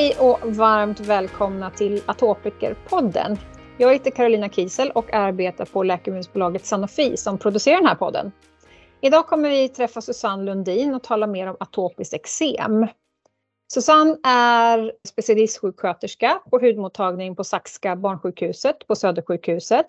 Hej 0.00 0.16
och 0.18 0.54
varmt 0.56 1.00
välkomna 1.00 1.70
till 1.70 2.02
Atopikerpodden. 2.06 3.38
Jag 3.78 3.92
heter 3.92 4.10
Carolina 4.10 4.48
Kiesel 4.48 4.90
och 4.90 5.14
arbetar 5.14 5.64
på 5.64 5.82
läkemedelsbolaget 5.82 6.66
Sanofi 6.66 7.16
som 7.16 7.38
producerar 7.38 7.76
den 7.76 7.86
här 7.86 7.94
podden. 7.94 8.32
Idag 9.00 9.26
kommer 9.26 9.50
vi 9.50 9.68
träffa 9.68 10.00
Susanne 10.00 10.44
Lundin 10.44 10.94
och 10.94 11.02
tala 11.02 11.26
mer 11.26 11.46
om 11.46 11.56
atopiskt 11.60 12.14
eksem. 12.14 12.86
Susanne 13.72 14.16
är 14.24 14.92
specialistsjuksköterska 15.08 16.40
på 16.50 16.58
hudmottagning 16.58 17.36
på 17.36 17.44
Saxka 17.44 17.96
barnsjukhuset 17.96 18.86
på 18.86 18.96
Södersjukhuset. 18.96 19.86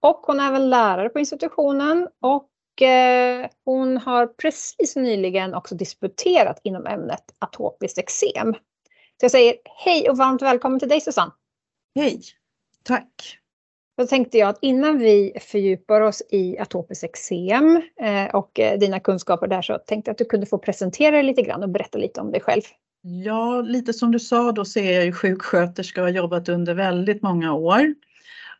Och 0.00 0.20
hon 0.22 0.40
är 0.40 0.48
även 0.48 0.70
lärare 0.70 1.08
på 1.08 1.18
institutionen 1.18 2.08
och 2.22 2.82
eh, 2.82 3.46
hon 3.64 3.98
har 3.98 4.26
precis 4.26 4.96
nyligen 4.96 5.54
också 5.54 5.74
disputerat 5.74 6.60
inom 6.62 6.86
ämnet 6.86 7.24
atopiskt 7.38 7.98
eksem. 7.98 8.54
Så 9.20 9.24
jag 9.24 9.30
säger 9.30 9.54
hej 9.84 10.10
och 10.10 10.16
varmt 10.16 10.42
välkommen 10.42 10.80
till 10.80 10.88
dig 10.88 11.00
Susanne. 11.00 11.32
Hej, 11.94 12.20
tack. 12.82 13.38
Då 13.96 14.06
tänkte 14.06 14.38
jag 14.38 14.48
att 14.48 14.58
innan 14.62 14.98
vi 14.98 15.32
fördjupar 15.40 16.00
oss 16.00 16.22
i 16.30 16.58
atopiskt 16.58 17.04
eksem 17.04 17.82
eh, 18.00 18.34
och 18.34 18.60
eh, 18.60 18.78
dina 18.78 19.00
kunskaper 19.00 19.46
där 19.46 19.62
så 19.62 19.78
tänkte 19.78 20.08
jag 20.08 20.12
att 20.12 20.18
du 20.18 20.24
kunde 20.24 20.46
få 20.46 20.58
presentera 20.58 21.10
dig 21.10 21.22
lite 21.22 21.42
grann 21.42 21.62
och 21.62 21.68
berätta 21.68 21.98
lite 21.98 22.20
om 22.20 22.30
dig 22.30 22.40
själv. 22.40 22.62
Ja, 23.02 23.60
lite 23.60 23.92
som 23.92 24.12
du 24.12 24.18
sa 24.18 24.52
då 24.52 24.64
så 24.64 24.78
är 24.80 24.92
jag 24.92 25.04
ju 25.04 25.12
sjuksköterska 25.12 26.00
och 26.00 26.06
har 26.06 26.14
jobbat 26.14 26.48
under 26.48 26.74
väldigt 26.74 27.22
många 27.22 27.52
år. 27.52 27.94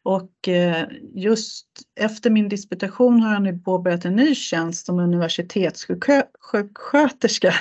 Och 0.04 0.48
eh, 0.48 0.86
just 1.14 1.66
efter 2.00 2.30
min 2.30 2.48
disputation 2.48 3.20
har 3.20 3.32
jag 3.32 3.42
nu 3.42 3.58
påbörjat 3.58 4.04
en 4.04 4.16
ny 4.16 4.34
tjänst 4.34 4.86
som 4.86 4.98
universitetssjuksköterska 4.98 7.54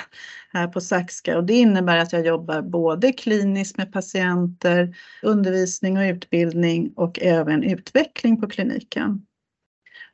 här 0.52 0.68
på 0.68 0.80
Saxka 0.80 1.36
och 1.36 1.44
det 1.44 1.54
innebär 1.54 1.96
att 1.96 2.12
jag 2.12 2.26
jobbar 2.26 2.62
både 2.62 3.12
kliniskt 3.12 3.76
med 3.76 3.92
patienter, 3.92 4.96
undervisning 5.22 5.98
och 5.98 6.02
utbildning 6.02 6.92
och 6.96 7.18
även 7.22 7.62
utveckling 7.62 8.40
på 8.40 8.48
kliniken. 8.48 9.26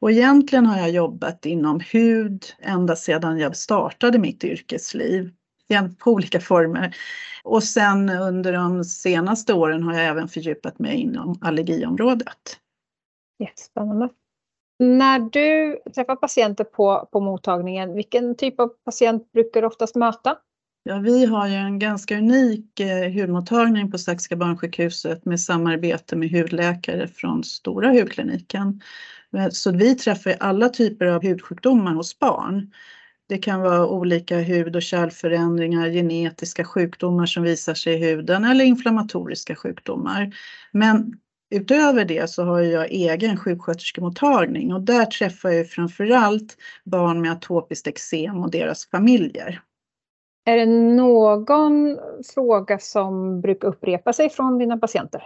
Och 0.01 0.11
egentligen 0.11 0.67
har 0.67 0.79
jag 0.79 0.91
jobbat 0.91 1.47
inom 1.47 1.81
hud 1.81 2.45
ända 2.59 2.97
sedan 2.97 3.39
jag 3.39 3.57
startade 3.57 4.19
mitt 4.19 4.45
yrkesliv 4.45 5.33
på 5.99 6.11
olika 6.11 6.41
former. 6.41 6.97
Och 7.45 7.63
sen 7.63 8.11
under 8.11 8.53
de 8.53 8.85
senaste 8.85 9.55
åren 9.55 9.83
har 9.83 9.95
jag 9.95 10.07
även 10.07 10.29
fördjupat 10.29 10.79
mig 10.79 10.97
inom 10.97 11.39
allergiområdet. 11.41 12.59
Jättespännande. 13.39 14.09
När 14.79 15.19
du 15.19 15.79
träffar 15.95 16.17
patienter 16.17 16.65
på, 16.65 17.09
på 17.13 17.21
mottagningen, 17.21 17.95
vilken 17.95 18.37
typ 18.37 18.61
av 18.61 18.69
patient 18.85 19.33
brukar 19.33 19.61
du 19.61 19.67
oftast 19.67 19.95
möta? 19.95 20.37
Ja, 20.83 20.99
vi 20.99 21.27
har 21.27 21.49
ju 21.49 21.55
en 21.55 21.79
ganska 21.79 22.19
unik 22.19 22.81
eh, 22.81 23.13
hudmottagning 23.13 23.91
på 23.91 23.99
Saxiga 23.99 24.37
barnsjukhuset 24.37 25.25
med 25.25 25.41
samarbete 25.41 26.17
med 26.17 26.31
hudläkare 26.31 27.09
från 27.09 27.45
Stora 27.45 27.89
hudkliniken. 27.89 28.81
Så 29.51 29.73
vi 29.73 29.95
träffar 29.95 30.37
alla 30.41 30.69
typer 30.69 31.07
av 31.07 31.23
hudsjukdomar 31.23 31.95
hos 31.95 32.19
barn. 32.19 32.73
Det 33.31 33.39
kan 33.39 33.61
vara 33.61 33.87
olika 33.87 34.39
hud 34.39 34.77
och 34.77 34.83
kärlförändringar, 34.83 35.89
genetiska 35.89 36.65
sjukdomar 36.65 37.27
som 37.27 37.43
visar 37.43 37.75
sig 37.75 37.95
i 37.95 37.97
huden 37.97 38.45
eller 38.45 38.65
inflammatoriska 38.65 39.57
sjukdomar. 39.57 40.35
Men 40.73 41.15
utöver 41.51 42.05
det 42.05 42.31
så 42.31 42.45
har 42.45 42.61
jag 42.61 42.91
egen 42.91 43.37
sjuksköterskemottagning 43.37 44.75
och 44.75 44.81
där 44.81 45.05
träffar 45.05 45.51
jag 45.51 45.71
framförallt 45.71 46.57
barn 46.85 47.21
med 47.21 47.33
atopiskt 47.33 47.87
eksem 47.87 48.39
och 48.39 48.51
deras 48.51 48.91
familjer. 48.91 49.61
Är 50.45 50.57
det 50.57 50.67
någon 50.97 51.99
fråga 52.35 52.79
som 52.79 53.41
brukar 53.41 53.69
upprepa 53.69 54.13
sig 54.13 54.31
från 54.31 54.59
dina 54.59 54.77
patienter? 54.77 55.23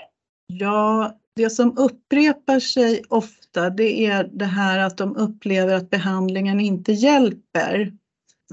Ja, 0.46 1.12
det 1.36 1.50
som 1.50 1.78
upprepar 1.78 2.60
sig 2.60 3.02
ofta 3.08 3.70
det 3.70 4.06
är 4.06 4.24
det 4.32 4.44
här 4.44 4.78
att 4.78 4.96
de 4.96 5.16
upplever 5.16 5.74
att 5.74 5.90
behandlingen 5.90 6.60
inte 6.60 6.92
hjälper. 6.92 7.92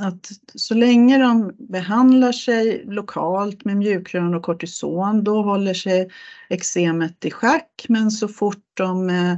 Att 0.02 0.30
så 0.56 0.74
länge 0.74 1.18
de 1.18 1.56
behandlar 1.60 2.32
sig 2.32 2.86
lokalt 2.86 3.66
med 3.66 3.78
mjukgörande 3.78 4.38
och 4.38 4.44
kortison 4.44 5.24
då 5.24 5.42
håller 5.42 5.74
sig 5.74 6.10
eksemet 6.50 7.26
i 7.26 7.32
schack 7.32 7.86
men 7.90 8.12
så 8.12 8.28
fort 8.28 8.66
de 8.74 9.10
eh, 9.10 9.38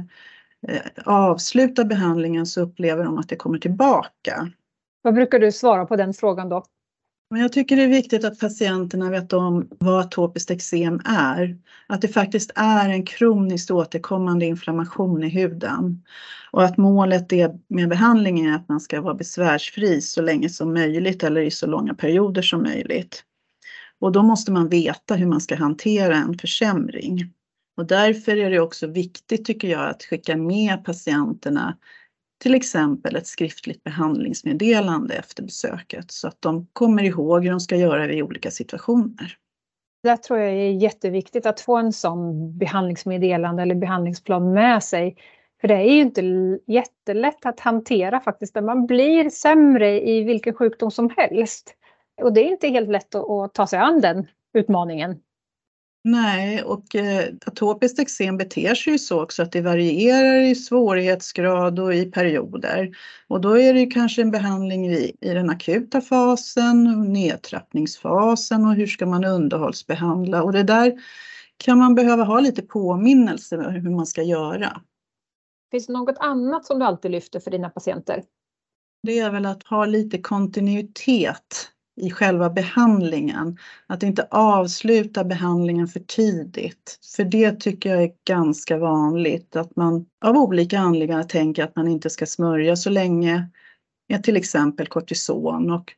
avslutar 1.04 1.84
behandlingen 1.84 2.46
så 2.46 2.60
upplever 2.60 3.04
de 3.04 3.18
att 3.18 3.28
det 3.28 3.36
kommer 3.36 3.58
tillbaka. 3.58 4.50
Vad 5.02 5.14
brukar 5.14 5.38
du 5.38 5.52
svara 5.52 5.86
på 5.86 5.96
den 5.96 6.14
frågan 6.14 6.48
då? 6.48 6.64
Men 7.34 7.42
jag 7.42 7.52
tycker 7.52 7.76
det 7.76 7.82
är 7.82 7.88
viktigt 7.88 8.24
att 8.24 8.38
patienterna 8.38 9.10
vet 9.10 9.32
om 9.32 9.68
vad 9.78 10.00
atopiskt 10.00 10.50
eksem 10.50 11.00
är. 11.04 11.58
Att 11.86 12.00
det 12.00 12.08
faktiskt 12.08 12.50
är 12.54 12.88
en 12.88 13.06
kroniskt 13.06 13.70
återkommande 13.70 14.46
inflammation 14.46 15.24
i 15.24 15.28
huden. 15.28 16.02
Och 16.50 16.64
att 16.64 16.76
målet 16.76 17.32
med 17.68 17.88
behandlingen 17.88 18.46
är 18.52 18.56
att 18.56 18.68
man 18.68 18.80
ska 18.80 19.00
vara 19.00 19.14
besvärsfri 19.14 20.00
så 20.00 20.22
länge 20.22 20.48
som 20.48 20.74
möjligt 20.74 21.22
eller 21.22 21.40
i 21.40 21.50
så 21.50 21.66
långa 21.66 21.94
perioder 21.94 22.42
som 22.42 22.62
möjligt. 22.62 23.24
Och 24.00 24.12
då 24.12 24.22
måste 24.22 24.52
man 24.52 24.68
veta 24.68 25.14
hur 25.14 25.26
man 25.26 25.40
ska 25.40 25.56
hantera 25.56 26.16
en 26.16 26.38
försämring. 26.38 27.32
Och 27.76 27.86
därför 27.86 28.36
är 28.36 28.50
det 28.50 28.60
också 28.60 28.86
viktigt 28.86 29.44
tycker 29.44 29.68
jag 29.68 29.90
att 29.90 30.02
skicka 30.02 30.36
med 30.36 30.84
patienterna 30.84 31.76
till 32.38 32.54
exempel 32.54 33.16
ett 33.16 33.26
skriftligt 33.26 33.84
behandlingsmeddelande 33.84 35.14
efter 35.14 35.42
besöket 35.42 36.10
så 36.10 36.28
att 36.28 36.42
de 36.42 36.66
kommer 36.72 37.02
ihåg 37.02 37.44
hur 37.44 37.50
de 37.50 37.60
ska 37.60 37.76
göra 37.76 38.06
vid 38.06 38.22
olika 38.22 38.50
situationer. 38.50 39.36
Det 40.02 40.16
tror 40.16 40.38
jag 40.38 40.52
är 40.52 40.70
jätteviktigt 40.70 41.46
att 41.46 41.60
få 41.60 41.76
en 41.76 41.92
sån 41.92 42.58
behandlingsmeddelande 42.58 43.62
eller 43.62 43.74
behandlingsplan 43.74 44.52
med 44.52 44.82
sig. 44.82 45.16
För 45.60 45.68
det 45.68 45.74
är 45.74 45.94
ju 45.94 46.00
inte 46.00 46.22
jättelätt 46.66 47.46
att 47.46 47.60
hantera 47.60 48.20
faktiskt, 48.20 48.54
man 48.54 48.86
blir 48.86 49.30
sämre 49.30 50.08
i 50.08 50.24
vilken 50.24 50.54
sjukdom 50.54 50.90
som 50.90 51.10
helst. 51.16 51.74
Och 52.22 52.32
det 52.32 52.40
är 52.40 52.50
inte 52.50 52.68
helt 52.68 52.88
lätt 52.88 53.14
att 53.14 53.54
ta 53.54 53.66
sig 53.66 53.78
an 53.78 54.00
den 54.00 54.26
utmaningen. 54.54 55.20
Nej, 56.06 56.62
och 56.62 56.94
eh, 56.94 57.28
atopiskt 57.46 57.98
eksem 57.98 58.36
beter 58.36 58.74
sig 58.74 58.92
ju 58.92 58.98
så 58.98 59.22
också 59.22 59.42
att 59.42 59.52
det 59.52 59.60
varierar 59.60 60.40
i 60.40 60.54
svårighetsgrad 60.54 61.78
och 61.78 61.94
i 61.94 62.10
perioder. 62.10 62.96
Och 63.28 63.40
då 63.40 63.58
är 63.58 63.74
det 63.74 63.80
ju 63.80 63.86
kanske 63.86 64.22
en 64.22 64.30
behandling 64.30 64.86
i, 64.86 65.16
i 65.20 65.28
den 65.28 65.50
akuta 65.50 66.00
fasen, 66.00 67.02
nedtrappningsfasen 67.12 68.64
och 68.64 68.74
hur 68.74 68.86
ska 68.86 69.06
man 69.06 69.24
underhållsbehandla 69.24 70.42
och 70.42 70.52
det 70.52 70.62
där 70.62 70.92
kan 71.56 71.78
man 71.78 71.94
behöva 71.94 72.24
ha 72.24 72.40
lite 72.40 72.62
påminnelse 72.62 73.56
hur 73.56 73.90
man 73.90 74.06
ska 74.06 74.22
göra. 74.22 74.80
Finns 75.70 75.86
det 75.86 75.92
något 75.92 76.18
annat 76.18 76.66
som 76.66 76.78
du 76.78 76.84
alltid 76.84 77.10
lyfter 77.10 77.40
för 77.40 77.50
dina 77.50 77.70
patienter? 77.70 78.22
Det 79.02 79.18
är 79.18 79.30
väl 79.30 79.46
att 79.46 79.62
ha 79.62 79.86
lite 79.86 80.18
kontinuitet 80.18 81.70
i 81.96 82.10
själva 82.10 82.50
behandlingen. 82.50 83.58
Att 83.86 84.02
inte 84.02 84.28
avsluta 84.30 85.24
behandlingen 85.24 85.88
för 85.88 86.00
tidigt. 86.00 86.98
För 87.16 87.24
det 87.24 87.60
tycker 87.60 87.90
jag 87.90 88.02
är 88.02 88.12
ganska 88.24 88.78
vanligt 88.78 89.56
att 89.56 89.76
man 89.76 90.06
av 90.24 90.36
olika 90.36 90.78
anledningar 90.78 91.22
tänker 91.22 91.64
att 91.64 91.76
man 91.76 91.88
inte 91.88 92.10
ska 92.10 92.26
smörja 92.26 92.76
så 92.76 92.90
länge 92.90 93.48
med 94.08 94.24
till 94.24 94.36
exempel 94.36 94.86
kortison 94.86 95.70
och 95.70 95.94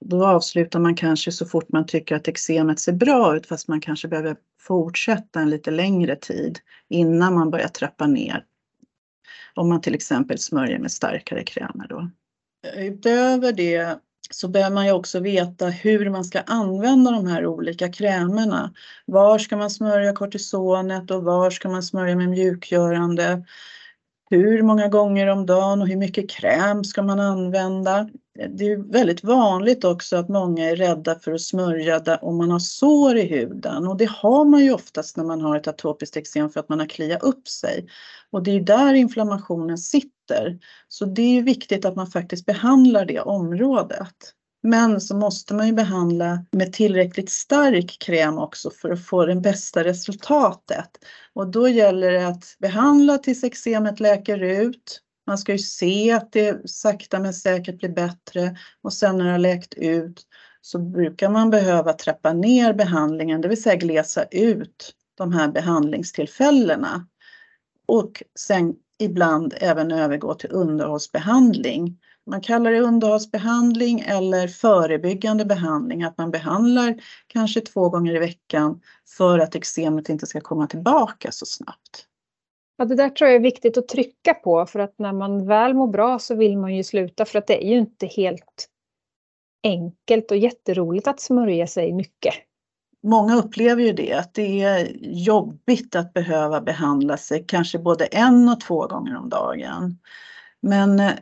då 0.00 0.26
avslutar 0.26 0.80
man 0.80 0.94
kanske 0.94 1.32
så 1.32 1.46
fort 1.46 1.68
man 1.68 1.86
tycker 1.86 2.16
att 2.16 2.28
eksemet 2.28 2.80
ser 2.80 2.92
bra 2.92 3.36
ut 3.36 3.46
fast 3.46 3.68
man 3.68 3.80
kanske 3.80 4.08
behöver 4.08 4.36
fortsätta 4.60 5.40
en 5.40 5.50
lite 5.50 5.70
längre 5.70 6.16
tid 6.16 6.58
innan 6.88 7.34
man 7.34 7.50
börjar 7.50 7.68
trappa 7.68 8.06
ner. 8.06 8.44
Om 9.54 9.68
man 9.68 9.80
till 9.80 9.94
exempel 9.94 10.38
smörjer 10.38 10.78
med 10.78 10.92
starkare 10.92 11.44
krämer 11.44 11.86
då. 11.88 12.10
Utöver 12.76 13.52
det 13.52 13.98
så 14.30 14.48
behöver 14.48 14.74
man 14.74 14.86
ju 14.86 14.92
också 14.92 15.20
veta 15.20 15.66
hur 15.66 16.10
man 16.10 16.24
ska 16.24 16.40
använda 16.40 17.10
de 17.10 17.26
här 17.26 17.46
olika 17.46 17.92
krämerna. 17.92 18.74
Var 19.06 19.38
ska 19.38 19.56
man 19.56 19.70
smörja 19.70 20.12
kortisonet 20.12 21.10
och 21.10 21.24
var 21.24 21.50
ska 21.50 21.68
man 21.68 21.82
smörja 21.82 22.16
med 22.16 22.28
mjukgörande? 22.28 23.44
Hur 24.30 24.62
många 24.62 24.88
gånger 24.88 25.26
om 25.26 25.46
dagen 25.46 25.82
och 25.82 25.88
hur 25.88 25.96
mycket 25.96 26.30
kräm 26.30 26.84
ska 26.84 27.02
man 27.02 27.20
använda? 27.20 28.08
Det 28.34 28.64
är 28.64 28.92
väldigt 28.92 29.24
vanligt 29.24 29.84
också 29.84 30.16
att 30.16 30.28
många 30.28 30.70
är 30.70 30.76
rädda 30.76 31.18
för 31.18 31.32
att 31.32 31.40
smörja 31.40 32.18
om 32.22 32.36
man 32.36 32.50
har 32.50 32.58
sår 32.58 33.16
i 33.16 33.26
huden 33.26 33.86
och 33.86 33.96
det 33.96 34.10
har 34.10 34.44
man 34.44 34.64
ju 34.64 34.72
oftast 34.72 35.16
när 35.16 35.24
man 35.24 35.40
har 35.40 35.56
ett 35.56 35.68
atopiskt 35.68 36.16
eksem 36.16 36.50
för 36.50 36.60
att 36.60 36.68
man 36.68 36.78
har 36.78 36.86
kliat 36.86 37.22
upp 37.22 37.48
sig. 37.48 37.88
Och 38.30 38.42
det 38.42 38.50
är 38.50 38.60
där 38.60 38.94
inflammationen 38.94 39.78
sitter. 39.78 40.58
Så 40.88 41.04
det 41.04 41.22
är 41.22 41.32
ju 41.32 41.42
viktigt 41.42 41.84
att 41.84 41.96
man 41.96 42.06
faktiskt 42.06 42.46
behandlar 42.46 43.04
det 43.04 43.20
området. 43.20 44.34
Men 44.62 45.00
så 45.00 45.16
måste 45.16 45.54
man 45.54 45.66
ju 45.66 45.72
behandla 45.72 46.44
med 46.50 46.72
tillräckligt 46.72 47.30
stark 47.30 47.98
kräm 47.98 48.38
också 48.38 48.70
för 48.70 48.90
att 48.90 49.06
få 49.06 49.26
det 49.26 49.34
bästa 49.34 49.84
resultatet. 49.84 50.90
Och 51.32 51.50
då 51.50 51.68
gäller 51.68 52.12
det 52.12 52.28
att 52.28 52.56
behandla 52.58 53.18
tills 53.18 53.44
eksemet 53.44 54.00
läker 54.00 54.42
ut. 54.42 55.00
Man 55.26 55.38
ska 55.38 55.52
ju 55.52 55.58
se 55.58 56.12
att 56.12 56.32
det 56.32 56.70
sakta 56.70 57.20
men 57.20 57.34
säkert 57.34 57.78
blir 57.78 57.88
bättre 57.88 58.56
och 58.82 58.92
sen 58.92 59.18
när 59.18 59.24
det 59.24 59.30
har 59.30 59.38
läkt 59.38 59.74
ut 59.74 60.26
så 60.60 60.78
brukar 60.78 61.28
man 61.30 61.50
behöva 61.50 61.92
trappa 61.92 62.32
ner 62.32 62.72
behandlingen, 62.72 63.40
det 63.40 63.48
vill 63.48 63.62
säga 63.62 63.76
glesa 63.76 64.24
ut 64.24 64.94
de 65.14 65.32
här 65.32 65.48
behandlingstillfällena. 65.48 67.06
Och 67.86 68.22
sen 68.38 68.74
ibland 68.98 69.54
även 69.60 69.92
övergå 69.92 70.34
till 70.34 70.50
underhållsbehandling. 70.52 72.00
Man 72.26 72.40
kallar 72.40 72.70
det 72.70 72.80
underhållsbehandling 72.80 74.00
eller 74.00 74.48
förebyggande 74.48 75.44
behandling, 75.44 76.02
att 76.02 76.18
man 76.18 76.30
behandlar 76.30 76.94
kanske 77.26 77.60
två 77.60 77.88
gånger 77.88 78.16
i 78.16 78.18
veckan 78.18 78.80
för 79.16 79.38
att 79.38 79.54
eksemet 79.56 80.08
inte 80.08 80.26
ska 80.26 80.40
komma 80.40 80.66
tillbaka 80.66 81.32
så 81.32 81.46
snabbt. 81.46 82.06
Ja, 82.76 82.84
det 82.84 82.94
där 82.94 83.08
tror 83.08 83.30
jag 83.30 83.36
är 83.36 83.40
viktigt 83.40 83.78
att 83.78 83.88
trycka 83.88 84.34
på 84.34 84.66
för 84.66 84.78
att 84.78 84.98
när 84.98 85.12
man 85.12 85.46
väl 85.46 85.74
mår 85.74 85.86
bra 85.86 86.18
så 86.18 86.34
vill 86.34 86.58
man 86.58 86.74
ju 86.74 86.84
sluta 86.84 87.24
för 87.24 87.38
att 87.38 87.46
det 87.46 87.64
är 87.64 87.68
ju 87.68 87.78
inte 87.78 88.06
helt 88.06 88.68
enkelt 89.62 90.30
och 90.30 90.36
jätteroligt 90.36 91.06
att 91.06 91.20
smörja 91.20 91.66
sig 91.66 91.92
mycket. 91.92 92.34
Många 93.02 93.36
upplever 93.36 93.82
ju 93.82 93.92
det, 93.92 94.12
att 94.12 94.34
det 94.34 94.62
är 94.62 94.96
jobbigt 95.00 95.96
att 95.96 96.12
behöva 96.12 96.60
behandla 96.60 97.16
sig 97.16 97.44
kanske 97.48 97.78
både 97.78 98.06
en 98.06 98.48
och 98.48 98.60
två 98.60 98.86
gånger 98.86 99.16
om 99.16 99.28
dagen. 99.28 99.98
Men 100.60 101.00
eh, 101.00 101.12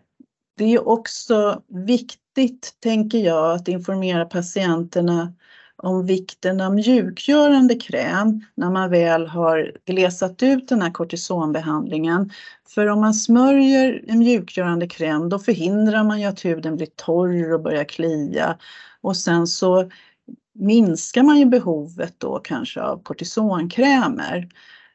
det 0.57 0.65
är 0.65 0.89
också 0.89 1.63
viktigt, 1.69 2.77
tänker 2.81 3.19
jag, 3.19 3.55
att 3.55 3.69
informera 3.69 4.25
patienterna 4.25 5.35
om 5.83 6.07
vikten 6.07 6.61
av 6.61 6.75
mjukgörande 6.75 7.75
kräm 7.75 8.41
när 8.55 8.71
man 8.71 8.91
väl 8.91 9.27
har 9.27 9.73
glesat 9.87 10.43
ut 10.43 10.69
den 10.69 10.83
här 10.83 10.91
kortisonbehandlingen. 10.91 12.31
För 12.69 12.87
om 12.87 13.01
man 13.01 13.15
smörjer 13.15 14.05
en 14.07 14.19
mjukgörande 14.19 14.89
kräm 14.89 15.29
då 15.29 15.39
förhindrar 15.39 16.05
man 16.05 16.21
ju 16.21 16.27
att 16.27 16.45
huden 16.45 16.77
blir 16.77 16.89
torr 16.97 17.53
och 17.53 17.63
börjar 17.63 17.85
klia. 17.85 18.59
Och 19.01 19.17
sen 19.17 19.47
så 19.47 19.91
minskar 20.55 21.23
man 21.23 21.39
ju 21.39 21.47
behovet 21.47 22.15
då 22.19 22.39
kanske 22.39 22.81
av 22.81 23.03
kortisonkrämer. 23.03 24.49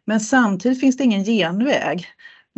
Men 0.05 0.19
samtidigt 0.19 0.79
finns 0.79 0.97
det 0.97 1.03
ingen 1.03 1.23
genväg. 1.23 2.05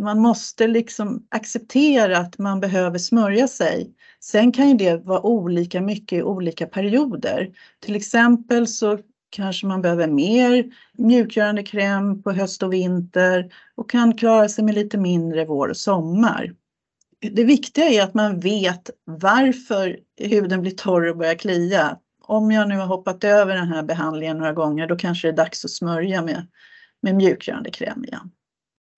Man 0.00 0.18
måste 0.18 0.66
liksom 0.66 1.26
acceptera 1.28 2.18
att 2.18 2.38
man 2.38 2.60
behöver 2.60 2.98
smörja 2.98 3.48
sig. 3.48 3.94
Sen 4.20 4.52
kan 4.52 4.68
ju 4.68 4.76
det 4.76 4.96
vara 4.96 5.26
olika 5.26 5.80
mycket 5.80 6.18
i 6.18 6.22
olika 6.22 6.66
perioder. 6.66 7.50
Till 7.80 7.96
exempel 7.96 8.66
så 8.66 8.98
kanske 9.30 9.66
man 9.66 9.82
behöver 9.82 10.06
mer 10.06 10.64
mjukgörande 10.98 11.62
kräm 11.62 12.22
på 12.22 12.32
höst 12.32 12.62
och 12.62 12.72
vinter 12.72 13.52
och 13.74 13.90
kan 13.90 14.16
klara 14.16 14.48
sig 14.48 14.64
med 14.64 14.74
lite 14.74 14.98
mindre 14.98 15.44
vår 15.44 15.68
och 15.68 15.76
sommar. 15.76 16.54
Det 17.20 17.44
viktiga 17.44 17.84
är 17.84 18.02
att 18.02 18.14
man 18.14 18.40
vet 18.40 18.90
varför 19.04 19.98
huden 20.16 20.60
blir 20.60 20.70
torr 20.70 21.08
och 21.10 21.16
börjar 21.16 21.34
klia. 21.34 21.96
Om 22.22 22.50
jag 22.50 22.68
nu 22.68 22.76
har 22.76 22.86
hoppat 22.86 23.24
över 23.24 23.54
den 23.54 23.68
här 23.68 23.82
behandlingen 23.82 24.38
några 24.38 24.52
gånger 24.52 24.86
då 24.86 24.96
kanske 24.96 25.28
det 25.28 25.32
är 25.32 25.36
dags 25.36 25.64
att 25.64 25.70
smörja 25.70 26.22
med, 26.22 26.46
med 27.02 27.14
mjukgörande 27.14 27.70
kräm 27.70 28.04
igen. 28.04 28.30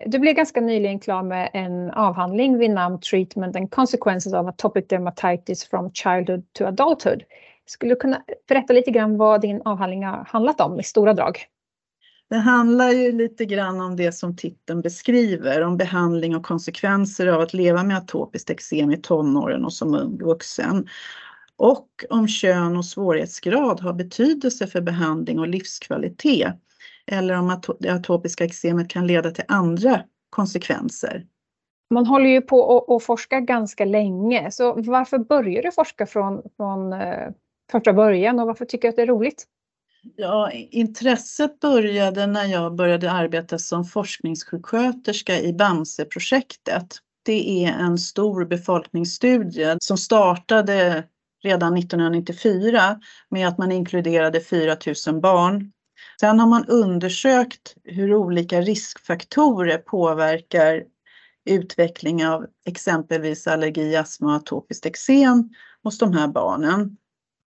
Du 0.07 0.19
blev 0.19 0.35
ganska 0.35 0.61
nyligen 0.61 1.01
klar 1.01 1.23
med 1.23 1.51
en 1.53 1.91
avhandling 1.91 2.59
vid 2.59 2.71
namn 2.71 3.01
Treatment 3.01 3.57
and 3.57 3.71
Consequences 3.71 4.33
of 4.33 4.47
Atopic 4.47 4.89
Dermatitis 4.89 5.65
from 5.65 5.93
Childhood 5.93 6.45
to 6.53 6.65
Adulthood. 6.65 7.23
Skulle 7.67 7.95
du 7.95 8.01
kunna 8.01 8.23
berätta 8.49 8.73
lite 8.73 8.91
grann 8.91 9.17
vad 9.17 9.41
din 9.41 9.63
avhandling 9.65 10.05
har 10.05 10.25
handlat 10.25 10.61
om 10.61 10.81
i 10.81 10.83
stora 10.83 11.15
drag? 11.15 11.39
Det 12.31 12.37
handlar 12.37 12.91
ju 12.91 13.13
lite 13.13 13.45
grann 13.45 13.81
om 13.81 13.97
det 13.97 14.13
som 14.13 14.37
titeln 14.37 14.81
beskriver, 14.81 15.61
om 15.61 15.77
behandling 15.77 16.37
och 16.37 16.47
konsekvenser 16.47 17.27
av 17.27 17.41
att 17.41 17.55
leva 17.55 17.83
med 17.83 17.97
atopiskt 17.97 18.51
eksem 18.51 18.93
i 18.93 18.97
tonåren 18.97 19.65
och 19.65 19.73
som 19.73 19.95
ung 19.95 20.19
vuxen. 20.19 20.89
Och 21.57 21.89
om 22.11 22.29
kön 22.29 22.77
och 22.77 22.85
svårighetsgrad 22.85 23.81
har 23.81 23.93
betydelse 23.93 24.67
för 24.67 24.81
behandling 24.81 25.39
och 25.39 25.49
livskvalitet 25.49 26.55
eller 27.07 27.39
om 27.39 27.61
det 27.81 27.89
atopiska 27.89 28.45
eksemet 28.45 28.89
kan 28.89 29.07
leda 29.07 29.31
till 29.31 29.45
andra 29.49 30.03
konsekvenser. 30.31 31.27
Man 31.91 32.07
håller 32.07 32.31
ju 32.31 32.41
på 32.41 32.85
att 32.97 33.03
forska 33.03 33.41
ganska 33.41 33.85
länge, 33.85 34.51
så 34.51 34.73
varför 34.83 35.19
börjar 35.19 35.63
du 35.63 35.73
forska 35.73 36.07
från, 36.07 36.43
från 36.57 36.93
eh, 36.93 37.29
första 37.73 37.93
början 37.93 38.41
och 38.41 38.47
varför 38.47 38.65
tycker 38.65 38.89
du 38.89 38.91
att 38.91 38.97
det 38.97 39.03
är 39.03 39.07
roligt? 39.07 39.47
Ja, 40.17 40.51
intresset 40.53 41.61
började 41.61 42.27
när 42.27 42.45
jag 42.45 42.75
började 42.75 43.11
arbeta 43.11 43.59
som 43.59 43.85
forskningssjuksköterska 43.85 45.41
i 45.41 45.53
Bamse-projektet. 45.53 46.97
Det 47.25 47.65
är 47.65 47.73
en 47.73 47.99
stor 47.99 48.45
befolkningsstudie 48.45 49.77
som 49.79 49.97
startade 49.97 51.05
redan 51.43 51.77
1994 51.77 53.01
med 53.29 53.49
att 53.49 53.59
man 53.59 53.73
inkluderade 53.73 54.41
4 54.41 54.77
000 55.07 55.21
barn 55.21 55.73
Sen 56.23 56.41
har 56.41 56.47
man 56.47 56.65
undersökt 56.67 57.75
hur 57.85 58.15
olika 58.15 58.61
riskfaktorer 58.61 59.79
påverkar 59.79 60.83
utveckling 61.45 62.27
av 62.27 62.47
exempelvis 62.67 63.47
allergi, 63.47 63.97
astma 63.97 64.27
och 64.29 64.37
atopiskt 64.37 64.87
eksem 64.87 65.49
hos 65.83 65.99
de 65.99 66.13
här 66.13 66.29
barnen. 66.29 66.97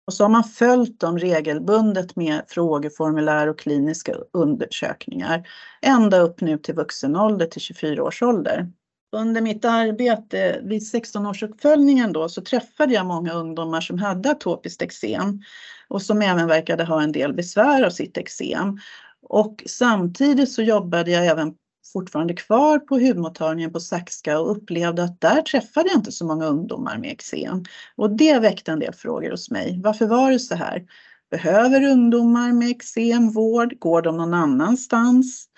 Och 0.06 0.14
så 0.14 0.24
har 0.24 0.28
man 0.28 0.44
följt 0.44 1.00
dem 1.00 1.18
regelbundet 1.18 2.16
med 2.16 2.42
frågeformulär 2.48 3.46
och 3.46 3.58
kliniska 3.58 4.14
undersökningar 4.32 5.48
ända 5.82 6.18
upp 6.18 6.40
nu 6.40 6.58
till 6.58 6.74
vuxen 6.74 7.16
ålder, 7.16 7.46
till 7.46 7.60
24 7.60 8.02
års 8.02 8.22
ålder. 8.22 8.72
Under 9.12 9.40
mitt 9.40 9.64
arbete 9.64 10.60
vid 10.62 10.82
16-årsuppföljningen 10.82 12.12
då 12.12 12.28
så 12.28 12.42
träffade 12.42 12.94
jag 12.94 13.06
många 13.06 13.32
ungdomar 13.32 13.80
som 13.80 13.98
hade 13.98 14.30
atopiskt 14.30 14.82
eksem 14.82 15.42
och 15.88 16.02
som 16.02 16.22
även 16.22 16.46
verkade 16.46 16.84
ha 16.84 17.02
en 17.02 17.12
del 17.12 17.34
besvär 17.34 17.82
av 17.82 17.90
sitt 17.90 18.16
eksem. 18.16 18.78
Och 19.22 19.64
samtidigt 19.66 20.52
så 20.52 20.62
jobbade 20.62 21.10
jag 21.10 21.26
även 21.26 21.54
fortfarande 21.92 22.34
kvar 22.34 22.78
på 22.78 22.98
hudmottagningen 22.98 23.72
på 23.72 23.80
Saxka 23.80 24.40
och 24.40 24.56
upplevde 24.56 25.04
att 25.04 25.20
där 25.20 25.42
träffade 25.42 25.88
jag 25.88 25.98
inte 25.98 26.12
så 26.12 26.26
många 26.26 26.46
ungdomar 26.46 26.98
med 26.98 27.10
eksem. 27.10 27.64
Och 27.96 28.16
det 28.16 28.38
väckte 28.38 28.72
en 28.72 28.78
del 28.78 28.94
frågor 28.94 29.30
hos 29.30 29.50
mig. 29.50 29.80
Varför 29.82 30.06
var 30.06 30.30
det 30.30 30.38
så 30.38 30.54
här? 30.54 30.84
Behöver 31.30 31.82
ungdomar 31.82 32.52
med 32.52 32.70
eksem 32.70 33.30
vård? 33.30 33.78
Går 33.78 34.02
de 34.02 34.16
någon 34.16 34.34
annanstans? 34.34 35.48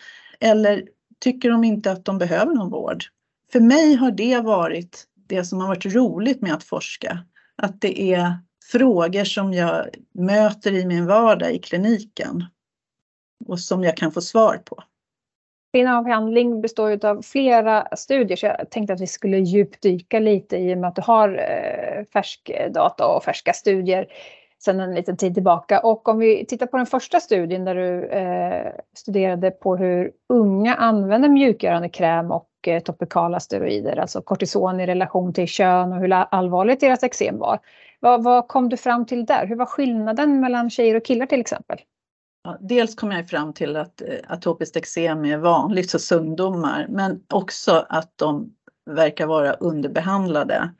Eller 0.41 0.85
tycker 1.21 1.51
de 1.51 1.65
inte 1.65 1.93
att 1.93 2.05
de 2.05 2.19
behöver 2.19 2.55
någon 2.55 2.71
vård? 2.71 3.05
För 3.53 3.61
mig 3.61 3.95
har 3.95 4.11
det 4.11 4.41
varit 4.41 5.05
det 5.29 5.45
som 5.45 5.61
har 5.61 5.69
varit 5.69 5.95
roligt 5.95 6.43
med 6.43 6.55
att 6.55 6.65
forska. 6.65 7.19
Att 7.57 7.81
det 7.81 8.13
är 8.15 8.39
frågor 8.73 9.25
som 9.25 9.53
jag 9.53 9.87
möter 10.13 10.73
i 10.73 10.87
min 10.87 11.07
vardag 11.07 11.53
i 11.53 11.59
kliniken 11.59 12.45
och 13.47 13.61
som 13.61 13.85
jag 13.85 13.97
kan 13.97 14.13
få 14.13 14.21
svar 14.21 14.57
på. 14.65 14.83
Din 15.73 15.89
avhandling 15.89 16.61
består 16.61 17.05
av 17.05 17.23
flera 17.23 17.89
studier 17.97 18.37
så 18.37 18.47
jag 18.47 18.71
tänkte 18.71 18.93
att 18.93 19.01
vi 19.01 19.07
skulle 19.07 19.39
djupdyka 19.39 20.19
lite 20.19 20.57
i 20.57 20.75
och 20.75 20.79
med 20.79 20.89
att 20.89 20.97
du 20.97 21.03
har 21.03 21.29
eh, 21.29 22.05
färsk 22.13 22.51
data 22.71 23.07
och 23.07 23.25
färska 23.25 23.53
studier 23.53 24.07
sedan 24.59 24.81
en 24.81 24.95
liten 24.95 25.17
tid 25.17 25.35
tillbaka. 25.35 25.81
Och 25.81 26.09
om 26.09 26.19
vi 26.19 26.47
tittar 26.47 26.67
på 26.67 26.77
den 26.77 26.87
första 26.87 27.21
studien 27.21 27.65
där 27.65 27.75
du 27.75 28.05
eh, 28.05 28.73
studerade 28.97 29.51
på 29.51 29.77
hur 29.77 30.13
unga 30.29 30.75
använder 30.75 31.29
mjukgörande 31.29 31.89
kräm 31.89 32.31
och 32.31 32.49
eh, 32.67 32.81
topikala 32.81 33.41
steroider, 33.41 33.97
alltså 33.97 34.23
kortison 34.23 34.81
i 34.81 34.87
relation 34.87 35.33
till 35.33 35.49
kön 35.49 35.93
och 35.93 35.99
hur 35.99 36.13
allvarligt 36.13 36.81
deras 36.81 37.03
eksem 37.03 37.39
var. 37.39 37.59
Vad, 38.01 38.23
vad 38.23 38.49
kom 38.49 38.69
du 38.69 38.77
fram 38.77 39.07
till 39.07 39.27
där? 39.27 39.47
Hur 39.47 39.57
var 39.57 39.67
skillnaden 39.67 40.41
mellan 40.41 40.71
tjejer 40.71 40.95
och 40.95 41.05
killar 41.05 41.27
till 41.27 41.41
exempel? 41.41 41.79
Ja, 42.45 42.59
dels 42.61 42.95
kom 42.95 43.13
jag 43.13 43.29
fram 43.29 43.53
till 43.53 43.77
att 43.77 44.03
eh, 44.03 44.09
atopiskt 44.29 44.77
eksem 44.77 45.25
är 45.25 45.37
vanligt 45.37 45.93
hos 45.93 46.13
ungdomar 46.13 46.87
men 46.89 47.23
också 47.29 47.87
att 47.89 48.13
de 48.17 48.55
verkar 48.91 49.27
vara 49.27 49.53
underbehandlade. 49.53 50.71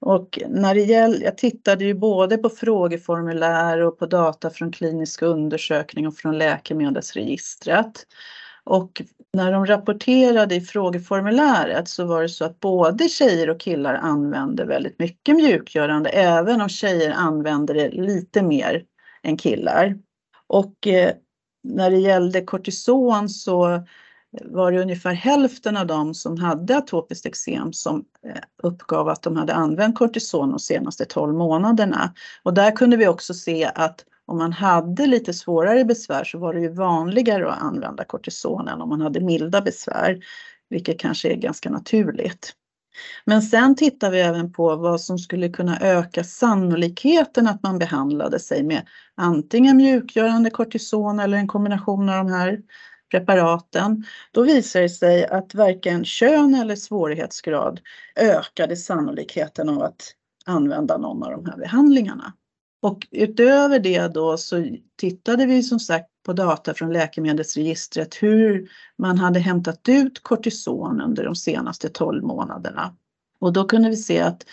Och 0.00 0.38
när 0.48 0.74
det 0.74 0.80
gäller, 0.80 1.24
jag 1.24 1.38
tittade 1.38 1.84
ju 1.84 1.94
både 1.94 2.38
på 2.38 2.48
frågeformulär 2.48 3.80
och 3.80 3.98
på 3.98 4.06
data 4.06 4.50
från 4.50 4.72
klinisk 4.72 5.22
undersökning 5.22 6.06
och 6.06 6.16
från 6.16 6.38
läkemedelsregistret. 6.38 8.06
Och 8.64 9.02
när 9.32 9.52
de 9.52 9.66
rapporterade 9.66 10.54
i 10.54 10.60
frågeformuläret 10.60 11.88
så 11.88 12.04
var 12.04 12.22
det 12.22 12.28
så 12.28 12.44
att 12.44 12.60
både 12.60 13.08
tjejer 13.08 13.50
och 13.50 13.60
killar 13.60 13.94
använde 13.94 14.64
väldigt 14.64 14.98
mycket 14.98 15.36
mjukgörande, 15.36 16.10
även 16.10 16.60
om 16.60 16.68
tjejer 16.68 17.12
använde 17.12 17.72
det 17.72 17.90
lite 17.90 18.42
mer 18.42 18.84
än 19.22 19.36
killar. 19.36 19.98
Och 20.46 20.86
eh, 20.86 21.12
när 21.62 21.90
det 21.90 21.98
gällde 21.98 22.40
kortison 22.40 23.28
så 23.28 23.84
var 24.42 24.72
det 24.72 24.82
ungefär 24.82 25.12
hälften 25.12 25.76
av 25.76 25.86
dem 25.86 26.14
som 26.14 26.38
hade 26.38 26.76
atopiskt 26.76 27.26
eksem 27.26 27.72
som 27.72 28.04
eh, 28.26 28.42
uppgav 28.62 29.08
att 29.08 29.22
de 29.22 29.36
hade 29.36 29.54
använt 29.54 29.98
kortison 29.98 30.50
de 30.50 30.58
senaste 30.58 31.04
12 31.04 31.34
månaderna. 31.34 32.14
Och 32.42 32.54
där 32.54 32.70
kunde 32.70 32.96
vi 32.96 33.08
också 33.08 33.34
se 33.34 33.70
att 33.74 34.04
om 34.26 34.38
man 34.38 34.52
hade 34.52 35.06
lite 35.06 35.34
svårare 35.34 35.84
besvär 35.84 36.24
så 36.24 36.38
var 36.38 36.54
det 36.54 36.60
ju 36.60 36.68
vanligare 36.68 37.52
att 37.52 37.62
använda 37.62 38.04
kortison 38.04 38.68
än 38.68 38.80
om 38.80 38.88
man 38.88 39.00
hade 39.00 39.20
milda 39.20 39.60
besvär, 39.60 40.18
vilket 40.70 41.00
kanske 41.00 41.32
är 41.32 41.36
ganska 41.36 41.70
naturligt. 41.70 42.52
Men 43.24 43.42
sen 43.42 43.76
tittar 43.76 44.10
vi 44.10 44.20
även 44.20 44.52
på 44.52 44.76
vad 44.76 45.00
som 45.00 45.18
skulle 45.18 45.48
kunna 45.48 45.78
öka 45.80 46.24
sannolikheten 46.24 47.46
att 47.46 47.62
man 47.62 47.78
behandlade 47.78 48.40
sig 48.40 48.62
med 48.62 48.86
antingen 49.16 49.76
mjukgörande 49.76 50.50
kortison 50.50 51.20
eller 51.20 51.38
en 51.38 51.48
kombination 51.48 52.08
av 52.08 52.16
de 52.16 52.32
här 52.32 52.60
preparaten. 53.10 54.04
Då 54.32 54.42
visar 54.42 54.80
det 54.80 54.88
sig 54.88 55.26
att 55.26 55.54
varken 55.54 56.04
kön 56.04 56.54
eller 56.54 56.76
svårighetsgrad 56.76 57.80
ökade 58.16 58.76
sannolikheten 58.76 59.68
av 59.68 59.82
att 59.82 60.14
använda 60.46 60.98
någon 60.98 61.22
av 61.22 61.30
de 61.30 61.46
här 61.46 61.56
behandlingarna. 61.58 62.32
Och 62.84 63.06
utöver 63.10 63.78
det 63.78 64.08
då 64.08 64.36
så 64.36 64.66
tittade 64.96 65.46
vi 65.46 65.62
som 65.62 65.80
sagt 65.80 66.08
på 66.22 66.32
data 66.32 66.74
från 66.74 66.92
läkemedelsregistret 66.92 68.22
hur 68.22 68.70
man 68.98 69.18
hade 69.18 69.40
hämtat 69.40 69.88
ut 69.88 70.22
kortison 70.22 71.00
under 71.00 71.24
de 71.24 71.36
senaste 71.36 71.88
12 71.88 72.22
månaderna. 72.22 72.96
Och 73.38 73.52
då 73.52 73.64
kunde 73.64 73.88
vi 73.88 73.96
se 73.96 74.20
att 74.20 74.46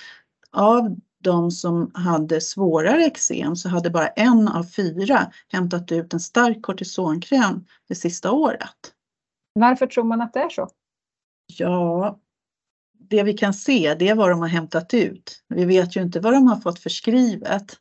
av 0.51 0.95
de 1.23 1.51
som 1.51 1.91
hade 1.93 2.41
svårare 2.41 3.05
eksem 3.05 3.55
så 3.55 3.69
hade 3.69 3.89
bara 3.89 4.07
en 4.07 4.47
av 4.47 4.63
fyra 4.63 5.31
hämtat 5.47 5.91
ut 5.91 6.13
en 6.13 6.19
stark 6.19 6.61
kortisonkräm 6.61 7.65
det 7.87 7.95
sista 7.95 8.31
året. 8.31 8.93
Varför 9.53 9.87
tror 9.87 10.03
man 10.03 10.21
att 10.21 10.33
det 10.33 10.39
är 10.39 10.49
så? 10.49 10.69
Ja, 11.57 12.19
det 13.09 13.23
vi 13.23 13.33
kan 13.33 13.53
se 13.53 13.95
det 13.99 14.09
är 14.09 14.15
vad 14.15 14.29
de 14.29 14.39
har 14.39 14.47
hämtat 14.47 14.93
ut. 14.93 15.43
Vi 15.47 15.65
vet 15.65 15.95
ju 15.95 16.01
inte 16.01 16.19
vad 16.19 16.33
de 16.33 16.47
har 16.47 16.57
fått 16.57 16.79
förskrivet. 16.79 17.77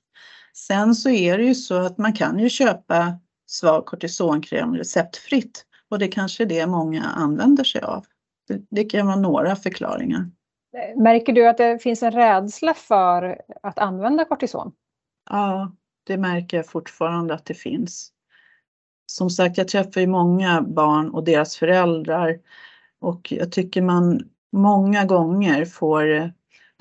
Sen 0.52 0.94
så 0.94 1.10
är 1.10 1.38
det 1.38 1.44
ju 1.44 1.54
så 1.54 1.74
att 1.74 1.98
man 1.98 2.12
kan 2.12 2.38
ju 2.38 2.48
köpa 2.48 3.18
svag 3.46 3.86
kortisonkräm 3.86 4.74
receptfritt 4.74 5.64
och 5.88 5.98
det 5.98 6.08
kanske 6.08 6.44
är 6.44 6.46
det 6.46 6.66
många 6.66 7.02
använder 7.02 7.64
sig 7.64 7.80
av. 7.80 8.04
Det, 8.48 8.62
det 8.70 8.84
kan 8.84 9.06
vara 9.06 9.16
några 9.16 9.56
förklaringar. 9.56 10.30
Märker 10.96 11.32
du 11.32 11.48
att 11.48 11.58
det 11.58 11.78
finns 11.78 12.02
en 12.02 12.12
rädsla 12.12 12.74
för 12.74 13.42
att 13.62 13.78
använda 13.78 14.24
kortison? 14.24 14.72
Ja, 15.30 15.72
det 16.06 16.18
märker 16.18 16.56
jag 16.56 16.66
fortfarande 16.66 17.34
att 17.34 17.44
det 17.46 17.54
finns. 17.54 18.12
Som 19.06 19.30
sagt, 19.30 19.58
jag 19.58 19.68
träffar 19.68 20.00
ju 20.00 20.06
många 20.06 20.62
barn 20.62 21.10
och 21.10 21.24
deras 21.24 21.56
föräldrar 21.56 22.38
och 23.00 23.32
jag 23.32 23.52
tycker 23.52 23.82
man 23.82 24.28
många 24.52 25.04
gånger 25.04 25.64
får 25.64 26.32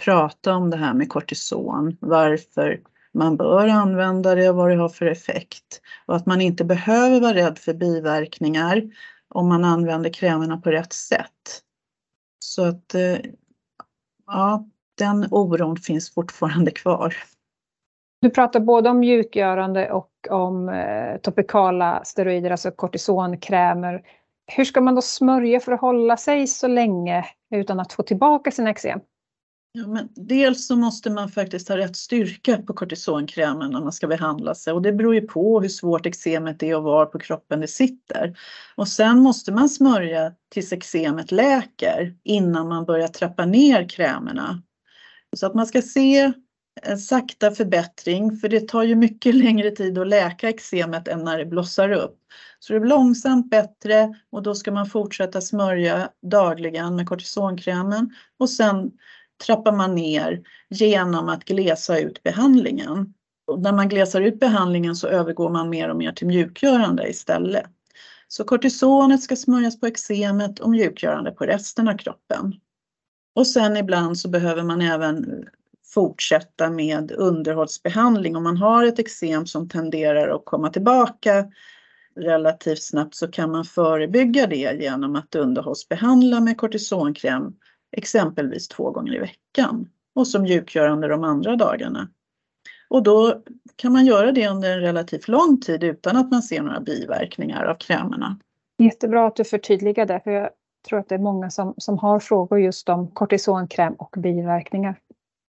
prata 0.03 0.55
om 0.55 0.69
det 0.69 0.77
här 0.77 0.93
med 0.93 1.09
kortison, 1.09 1.97
varför 1.99 2.81
man 3.19 3.37
bör 3.37 3.67
använda 3.67 4.35
det 4.35 4.49
och 4.49 4.55
vad 4.55 4.69
det 4.69 4.75
har 4.75 4.89
för 4.89 5.05
effekt. 5.05 5.81
Och 6.05 6.15
att 6.15 6.25
man 6.25 6.41
inte 6.41 6.63
behöver 6.63 7.21
vara 7.21 7.33
rädd 7.33 7.57
för 7.57 7.73
biverkningar 7.73 8.83
om 9.29 9.47
man 9.47 9.63
använder 9.63 10.09
krämerna 10.09 10.57
på 10.57 10.71
rätt 10.71 10.93
sätt. 10.93 11.61
Så 12.39 12.65
att 12.65 12.95
eh, 12.95 13.17
ja, 14.25 14.65
den 14.97 15.27
oron 15.31 15.77
finns 15.77 16.13
fortfarande 16.13 16.71
kvar. 16.71 17.15
Du 18.21 18.29
pratar 18.29 18.59
både 18.59 18.89
om 18.89 18.99
mjukgörande 18.99 19.91
och 19.91 20.11
om 20.29 20.69
eh, 20.69 21.17
topikala 21.17 22.03
steroider, 22.03 22.51
alltså 22.51 22.71
kortisonkrämer. 22.71 24.01
Hur 24.47 24.65
ska 24.65 24.81
man 24.81 24.95
då 24.95 25.01
smörja 25.01 25.59
för 25.59 25.71
att 25.71 25.81
hålla 25.81 26.17
sig 26.17 26.47
så 26.47 26.67
länge 26.67 27.25
utan 27.51 27.79
att 27.79 27.93
få 27.93 28.03
tillbaka 28.03 28.51
sina 28.51 28.69
eksem? 28.69 28.99
Ja, 29.71 29.87
men 29.87 30.09
dels 30.15 30.67
så 30.67 30.75
måste 30.75 31.09
man 31.09 31.29
faktiskt 31.29 31.69
ha 31.69 31.77
rätt 31.77 31.95
styrka 31.95 32.57
på 32.57 32.73
kortisonkrämen 32.73 33.71
när 33.71 33.81
man 33.81 33.91
ska 33.91 34.07
behandla 34.07 34.55
sig 34.55 34.73
och 34.73 34.81
det 34.81 34.93
beror 34.93 35.15
ju 35.15 35.21
på 35.21 35.61
hur 35.61 35.69
svårt 35.69 36.05
eksemet 36.05 36.63
är 36.63 36.75
och 36.75 36.83
var 36.83 37.05
på 37.05 37.19
kroppen 37.19 37.59
det 37.59 37.67
sitter. 37.67 38.37
Och 38.75 38.87
sen 38.87 39.19
måste 39.19 39.51
man 39.51 39.69
smörja 39.69 40.33
tills 40.49 40.73
eksemet 40.73 41.31
läker 41.31 42.15
innan 42.23 42.67
man 42.67 42.85
börjar 42.85 43.07
trappa 43.07 43.45
ner 43.45 43.89
krämerna. 43.89 44.61
Så 45.35 45.45
att 45.45 45.55
man 45.55 45.67
ska 45.67 45.81
se 45.81 46.33
en 46.81 46.97
sakta 46.97 47.51
förbättring 47.51 48.37
för 48.37 48.49
det 48.49 48.67
tar 48.67 48.83
ju 48.83 48.95
mycket 48.95 49.35
längre 49.45 49.71
tid 49.71 49.97
att 49.97 50.07
läka 50.07 50.49
eksemet 50.49 51.07
än 51.07 51.23
när 51.23 51.37
det 51.37 51.45
blossar 51.45 51.91
upp. 51.91 52.17
Så 52.59 52.73
det 52.73 52.79
blir 52.79 52.89
långsamt 52.89 53.49
bättre 53.49 54.15
och 54.31 54.43
då 54.43 54.55
ska 54.55 54.71
man 54.71 54.85
fortsätta 54.85 55.41
smörja 55.41 56.09
dagligen 56.21 56.95
med 56.95 57.07
kortisonkrämen 57.07 58.09
och 58.37 58.49
sen 58.49 58.91
trappar 59.45 59.71
man 59.71 59.95
ner 59.95 60.41
genom 60.69 61.29
att 61.29 61.45
glesa 61.45 61.99
ut 61.99 62.23
behandlingen. 62.23 63.13
Och 63.47 63.59
när 63.59 63.73
man 63.73 63.89
glesar 63.89 64.21
ut 64.21 64.39
behandlingen 64.39 64.95
så 64.95 65.07
övergår 65.07 65.49
man 65.49 65.69
mer 65.69 65.89
och 65.89 65.95
mer 65.95 66.11
till 66.11 66.27
mjukgörande 66.27 67.09
istället. 67.09 67.65
Så 68.27 68.43
kortisonet 68.43 69.23
ska 69.23 69.35
smörjas 69.35 69.79
på 69.79 69.87
eksemet 69.87 70.59
och 70.59 70.69
mjukgörande 70.69 71.31
på 71.31 71.45
resten 71.45 71.87
av 71.87 71.97
kroppen. 71.97 72.53
Och 73.35 73.47
sen 73.47 73.77
ibland 73.77 74.17
så 74.17 74.29
behöver 74.29 74.63
man 74.63 74.81
även 74.81 75.45
fortsätta 75.93 76.69
med 76.69 77.11
underhållsbehandling. 77.11 78.35
Om 78.35 78.43
man 78.43 78.57
har 78.57 78.85
ett 78.85 78.99
eksem 78.99 79.45
som 79.45 79.69
tenderar 79.69 80.35
att 80.35 80.45
komma 80.45 80.69
tillbaka 80.69 81.45
relativt 82.15 82.83
snabbt 82.83 83.15
så 83.15 83.27
kan 83.27 83.51
man 83.51 83.65
förebygga 83.65 84.47
det 84.47 84.81
genom 84.81 85.15
att 85.15 85.35
underhållsbehandla 85.35 86.39
med 86.39 86.57
kortisonkräm 86.57 87.53
exempelvis 87.91 88.67
två 88.67 88.91
gånger 88.91 89.15
i 89.15 89.19
veckan 89.19 89.89
och 90.15 90.27
som 90.27 90.41
mjukgörande 90.41 91.07
de 91.07 91.23
andra 91.23 91.55
dagarna. 91.55 92.09
Och 92.89 93.03
då 93.03 93.41
kan 93.75 93.93
man 93.93 94.05
göra 94.05 94.31
det 94.31 94.47
under 94.47 94.71
en 94.71 94.79
relativt 94.79 95.27
lång 95.27 95.61
tid 95.61 95.83
utan 95.83 96.17
att 96.17 96.31
man 96.31 96.41
ser 96.41 96.61
några 96.61 96.79
biverkningar 96.79 97.65
av 97.65 97.75
krämerna. 97.75 98.39
Jättebra 98.77 99.27
att 99.27 99.35
du 99.35 99.43
förtydligar 99.43 100.05
det, 100.05 100.19
för 100.23 100.31
jag 100.31 100.49
tror 100.87 100.99
att 100.99 101.09
det 101.09 101.15
är 101.15 101.19
många 101.19 101.49
som, 101.49 101.73
som 101.77 101.97
har 101.97 102.19
frågor 102.19 102.59
just 102.59 102.89
om 102.89 103.07
kortisonkräm 103.07 103.93
och 103.93 104.15
biverkningar. 104.17 104.99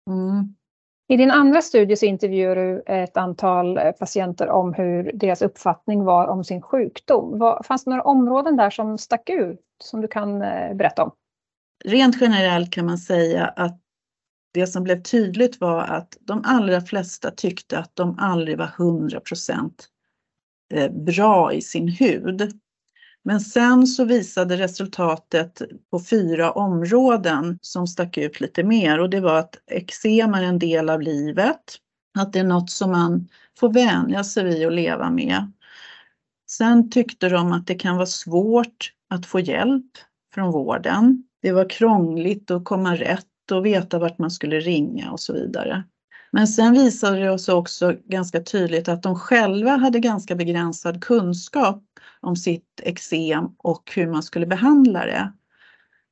Mm. 0.09 0.55
I 1.09 1.17
din 1.17 1.31
andra 1.31 1.61
studie 1.61 1.95
så 1.95 2.05
intervjuar 2.05 2.55
du 2.55 2.83
ett 2.85 3.17
antal 3.17 3.79
patienter 3.99 4.49
om 4.49 4.73
hur 4.73 5.11
deras 5.13 5.41
uppfattning 5.41 6.03
var 6.03 6.27
om 6.27 6.43
sin 6.43 6.61
sjukdom. 6.61 7.59
fanns 7.63 7.83
det 7.83 7.89
några 7.89 8.03
områden 8.03 8.57
där 8.57 8.69
som 8.69 8.97
stack 8.97 9.29
ut 9.29 9.61
som 9.83 10.01
du 10.01 10.07
kan 10.07 10.41
eh, 10.41 10.73
berätta 10.73 11.03
om? 11.03 11.11
Rent 11.85 12.21
generellt 12.21 12.71
kan 12.71 12.85
man 12.85 12.97
säga 12.97 13.47
att 13.47 13.81
det 14.53 14.67
som 14.67 14.83
blev 14.83 15.03
tydligt 15.03 15.61
var 15.61 15.83
att 15.83 16.17
de 16.21 16.43
allra 16.45 16.81
flesta 16.81 17.31
tyckte 17.31 17.79
att 17.79 17.95
de 17.95 18.19
aldrig 18.19 18.57
var 18.57 18.71
100 18.79 19.21
eh, 20.73 20.91
bra 20.91 21.53
i 21.53 21.61
sin 21.61 21.87
hud. 21.87 22.59
Men 23.23 23.41
sen 23.41 23.87
så 23.87 24.05
visade 24.05 24.57
resultatet 24.57 25.61
på 25.91 25.99
fyra 25.99 26.51
områden 26.51 27.59
som 27.61 27.87
stack 27.87 28.17
ut 28.17 28.39
lite 28.39 28.63
mer 28.63 28.99
och 28.99 29.09
det 29.09 29.19
var 29.19 29.39
att 29.39 29.55
eksem 29.71 30.33
är 30.33 30.43
en 30.43 30.59
del 30.59 30.89
av 30.89 31.01
livet, 31.01 31.75
att 32.19 32.33
det 32.33 32.39
är 32.39 32.43
något 32.43 32.71
som 32.71 32.91
man 32.91 33.27
får 33.59 33.73
vänja 33.73 34.23
sig 34.23 34.43
vid 34.43 34.67
att 34.67 34.73
leva 34.73 35.09
med. 35.09 35.51
Sen 36.49 36.89
tyckte 36.89 37.29
de 37.29 37.51
att 37.51 37.67
det 37.67 37.75
kan 37.75 37.95
vara 37.95 38.05
svårt 38.05 38.93
att 39.09 39.25
få 39.25 39.39
hjälp 39.39 39.91
från 40.33 40.51
vården. 40.51 41.26
Det 41.47 41.53
var 41.53 41.69
krångligt 41.69 42.51
att 42.51 42.65
komma 42.65 42.95
rätt 42.95 43.51
och 43.51 43.65
veta 43.65 43.99
vart 43.99 44.17
man 44.17 44.31
skulle 44.31 44.59
ringa 44.59 45.11
och 45.11 45.19
så 45.19 45.33
vidare. 45.33 45.83
Men 46.31 46.47
sen 46.47 46.73
visade 46.73 47.19
det 47.19 47.39
sig 47.39 47.53
också 47.53 47.95
ganska 48.05 48.43
tydligt 48.43 48.87
att 48.87 49.03
de 49.03 49.15
själva 49.15 49.71
hade 49.71 49.99
ganska 49.99 50.35
begränsad 50.35 51.03
kunskap 51.03 51.83
om 52.21 52.35
sitt 52.35 52.81
eksem 52.83 53.45
och 53.57 53.91
hur 53.95 54.07
man 54.07 54.23
skulle 54.23 54.45
behandla 54.45 55.05
det. 55.05 55.33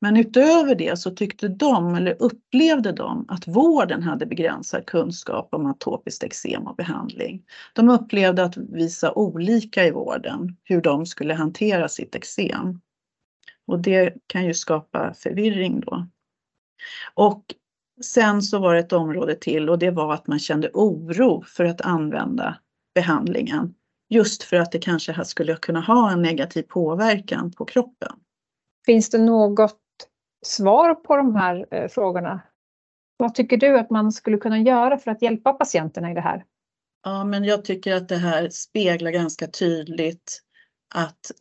Men 0.02 0.18
utöver 0.18 0.76
det 0.76 1.00
så 1.00 1.12
tyckte 1.12 1.48
de, 1.48 1.96
eller 1.96 2.16
upplevde 2.20 2.92
de, 2.92 3.26
att 3.28 3.48
vården 3.48 4.04
hade 4.04 4.26
begränsad 4.26 4.86
kunskap 4.86 5.50
om 5.52 5.66
atopiskt 5.66 6.24
eksem 6.24 6.68
och 6.68 6.76
behandling. 6.76 7.44
De 7.74 7.90
upplevde 7.90 8.44
att 8.44 8.58
visa 8.58 9.14
olika 9.14 9.86
i 9.86 9.92
vården 9.92 10.58
hur 10.64 10.82
de 10.82 11.06
skulle 11.06 11.34
hantera 11.34 11.88
sitt 11.88 12.16
eksem. 12.16 12.80
Och 13.68 13.80
det 13.80 14.14
kan 14.28 14.46
ju 14.46 14.54
skapa 14.54 15.14
förvirring 15.14 15.80
då. 15.80 16.08
Och 17.14 17.44
sen 18.02 18.42
så 18.42 18.60
var 18.60 18.74
det 18.74 18.80
ett 18.80 18.94
område 18.94 19.36
till 19.36 19.70
och 19.70 19.80
det 19.80 19.92
var 19.92 20.14
att 20.14 20.28
man 20.28 20.40
kände 20.40 20.70
oro 20.74 21.44
för 21.44 21.66
att 21.66 21.82
använda 21.82 22.58
behandlingen. 22.96 23.76
Just 24.10 24.44
för 24.44 24.58
att 24.58 24.72
det 24.72 24.80
kanske 24.80 25.26
skulle 25.26 25.56
kunna 25.56 25.82
ha 25.82 26.12
en 26.12 26.22
negativ 26.22 26.64
påverkan 26.64 27.52
på 27.52 27.66
kroppen. 27.66 28.12
Finns 28.86 29.10
det 29.10 29.18
något 29.18 29.80
svar 30.46 30.96
på 30.96 31.18
de 31.18 31.36
här 31.36 31.66
eh, 31.72 31.88
frågorna? 31.88 32.42
Vad 33.18 33.36
tycker 33.36 33.58
du 33.58 33.80
att 33.80 33.90
man 33.90 34.12
skulle 34.12 34.38
kunna 34.38 34.60
göra 34.60 34.98
för 34.98 35.12
att 35.12 35.22
hjälpa 35.22 35.54
patienterna 35.54 36.12
i 36.12 36.14
det 36.14 36.22
här? 36.22 36.46
Ja, 37.04 37.24
men 37.24 37.44
jag 37.44 37.66
tycker 37.66 37.96
att 37.96 38.10
det 38.10 38.18
här 38.18 38.50
speglar 38.50 39.12
ganska 39.12 39.48
tydligt 39.48 40.42
att 40.96 41.32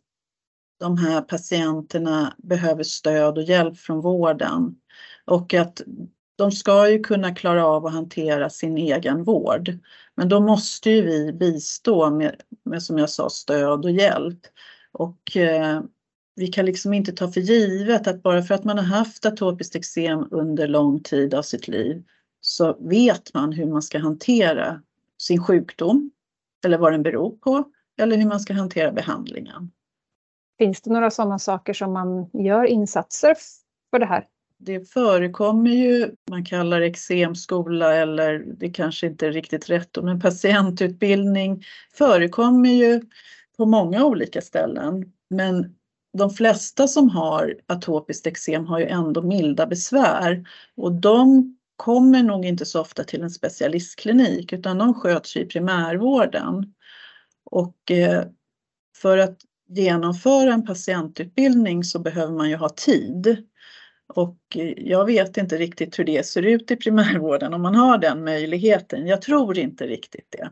de 0.79 0.97
här 0.97 1.21
patienterna 1.21 2.33
behöver 2.37 2.83
stöd 2.83 3.37
och 3.37 3.43
hjälp 3.43 3.77
från 3.77 4.01
vården 4.01 4.75
och 5.25 5.53
att 5.53 5.81
de 6.37 6.51
ska 6.51 6.89
ju 6.89 6.99
kunna 6.99 7.35
klara 7.35 7.65
av 7.65 7.85
att 7.85 7.93
hantera 7.93 8.49
sin 8.49 8.77
egen 8.77 9.23
vård. 9.23 9.77
Men 10.15 10.29
då 10.29 10.39
måste 10.39 10.89
ju 10.89 11.01
vi 11.01 11.33
bistå 11.33 12.09
med, 12.09 12.41
med 12.65 12.83
som 12.83 12.97
jag 12.97 13.09
sa, 13.09 13.29
stöd 13.29 13.85
och 13.85 13.91
hjälp. 13.91 14.39
Och 14.91 15.37
eh, 15.37 15.81
vi 16.35 16.47
kan 16.47 16.65
liksom 16.65 16.93
inte 16.93 17.11
ta 17.11 17.31
för 17.31 17.41
givet 17.41 18.07
att 18.07 18.23
bara 18.23 18.41
för 18.41 18.55
att 18.55 18.63
man 18.63 18.77
har 18.77 18.85
haft 18.85 19.25
atopiskt 19.25 19.75
eksem 19.75 20.27
under 20.31 20.67
lång 20.67 20.99
tid 20.99 21.33
av 21.33 21.41
sitt 21.41 21.67
liv 21.67 22.03
så 22.41 22.77
vet 22.79 23.33
man 23.33 23.51
hur 23.51 23.65
man 23.65 23.81
ska 23.81 23.99
hantera 23.99 24.81
sin 25.17 25.43
sjukdom 25.43 26.11
eller 26.65 26.77
vad 26.77 26.91
den 26.91 27.03
beror 27.03 27.37
på 27.37 27.63
eller 27.97 28.17
hur 28.17 28.25
man 28.25 28.39
ska 28.39 28.53
hantera 28.53 28.91
behandlingen. 28.91 29.71
Finns 30.57 30.81
det 30.81 30.89
några 30.89 31.11
sådana 31.11 31.39
saker 31.39 31.73
som 31.73 31.93
man 31.93 32.29
gör 32.33 32.65
insatser 32.65 33.35
för 33.91 33.99
det 33.99 34.05
här? 34.05 34.27
Det 34.57 34.91
förekommer 34.91 35.71
ju, 35.71 36.11
man 36.29 36.45
kallar 36.45 36.79
det 36.79 36.85
eksemskola 36.85 37.95
eller 37.95 38.39
det 38.39 38.69
kanske 38.69 39.07
inte 39.07 39.27
är 39.27 39.31
riktigt 39.31 39.69
rätt 39.69 39.97
men 40.03 40.19
patientutbildning 40.19 41.63
förekommer 41.93 42.69
ju 42.69 43.01
på 43.57 43.65
många 43.65 44.05
olika 44.05 44.41
ställen. 44.41 45.13
Men 45.29 45.75
de 46.17 46.29
flesta 46.29 46.87
som 46.87 47.09
har 47.09 47.55
atopiskt 47.67 48.27
eksem 48.27 48.65
har 48.65 48.79
ju 48.79 48.85
ändå 48.85 49.21
milda 49.21 49.67
besvär 49.67 50.47
och 50.75 50.91
de 50.91 51.51
kommer 51.75 52.23
nog 52.23 52.45
inte 52.45 52.65
så 52.65 52.81
ofta 52.81 53.03
till 53.03 53.23
en 53.23 53.29
specialistklinik 53.29 54.53
utan 54.53 54.77
de 54.77 54.93
sköts 54.93 55.37
i 55.37 55.45
primärvården. 55.45 56.73
Och 57.43 57.91
eh, 57.91 58.23
för 59.01 59.17
att 59.17 59.37
genomföra 59.67 60.53
en 60.53 60.65
patientutbildning 60.65 61.83
så 61.83 61.99
behöver 61.99 62.33
man 62.33 62.49
ju 62.49 62.55
ha 62.55 62.69
tid. 62.69 63.45
Och 64.07 64.37
jag 64.77 65.05
vet 65.05 65.37
inte 65.37 65.57
riktigt 65.57 65.99
hur 65.99 66.03
det 66.03 66.25
ser 66.25 66.41
ut 66.41 66.71
i 66.71 66.75
primärvården 66.75 67.53
om 67.53 67.61
man 67.61 67.75
har 67.75 67.97
den 67.97 68.23
möjligheten. 68.23 69.07
Jag 69.07 69.21
tror 69.21 69.57
inte 69.57 69.87
riktigt 69.87 70.27
det. 70.29 70.49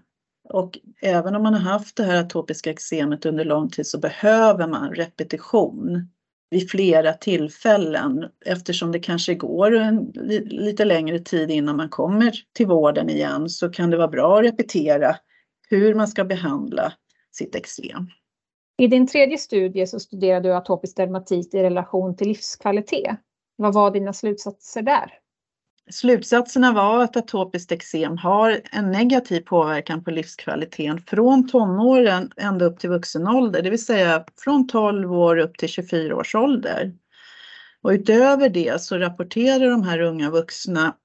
Och 0.50 0.80
även 1.02 1.36
om 1.36 1.44
man 1.44 1.54
har 1.54 1.62
haft 1.62 1.96
det 1.96 2.04
här 2.04 2.20
atopiska 2.20 2.70
eksemet 2.72 3.26
under 3.26 3.46
lång 3.46 3.70
tid 3.70 3.88
så 3.88 4.00
behöver 4.00 4.68
man 4.68 4.94
repetition 4.94 6.08
vid 6.50 6.70
flera 6.70 7.14
tillfällen 7.14 8.26
eftersom 8.46 8.92
det 8.92 9.00
kanske 9.00 9.36
går 9.36 9.76
en 9.76 10.12
lite 10.46 10.86
längre 10.86 11.20
tid 11.20 11.52
innan 11.52 11.78
man 11.78 11.90
kommer 11.90 12.34
till 12.54 12.68
vården 12.68 13.10
igen 13.10 13.50
så 13.50 13.70
kan 13.70 13.90
det 13.90 13.98
vara 13.98 14.08
bra 14.08 14.38
att 14.38 14.44
repetera 14.44 15.16
hur 15.70 15.94
man 15.96 16.08
ska 16.08 16.26
behandla 16.26 16.94
sitt 17.32 17.56
eksem. 17.56 18.08
I 18.78 18.88
din 18.88 19.08
tredje 19.08 19.38
studie 19.38 19.88
så 19.88 20.00
studerade 20.00 20.50
du 20.50 20.54
atopisk 20.54 20.98
dermatit 20.98 21.54
i 21.54 21.64
relation 21.64 22.16
till 22.16 22.28
livskvalitet. 22.28 23.20
Vad 23.56 23.74
var 23.74 23.92
dina 23.92 24.14
slutsatser 24.14 24.82
där? 24.82 25.14
Slutsatserna 25.92 26.74
var 26.74 27.04
att 27.04 27.18
atopiskt 27.18 27.72
eksem 27.72 28.18
har 28.18 28.62
en 28.72 28.92
negativ 28.92 29.42
påverkan 29.42 30.04
på 30.04 30.12
livskvaliteten 30.12 31.02
från 31.08 31.48
tonåren 31.48 32.32
ända 32.38 32.66
upp 32.66 32.80
till 32.80 32.90
vuxen 32.90 33.28
ålder, 33.28 33.62
det 33.62 33.70
vill 33.70 33.86
säga 33.86 34.26
från 34.44 34.68
12 34.68 35.14
år 35.14 35.38
upp 35.38 35.58
till 35.58 35.70
24 35.70 36.16
års 36.16 36.36
ålder. 36.36 36.94
Och 37.82 37.90
utöver 37.90 38.50
det 38.50 38.82
så 38.82 38.98
rapporterar 38.98 39.70
de 39.70 39.84
här 39.84 40.00
unga 40.00 40.30
vuxna 40.30 40.96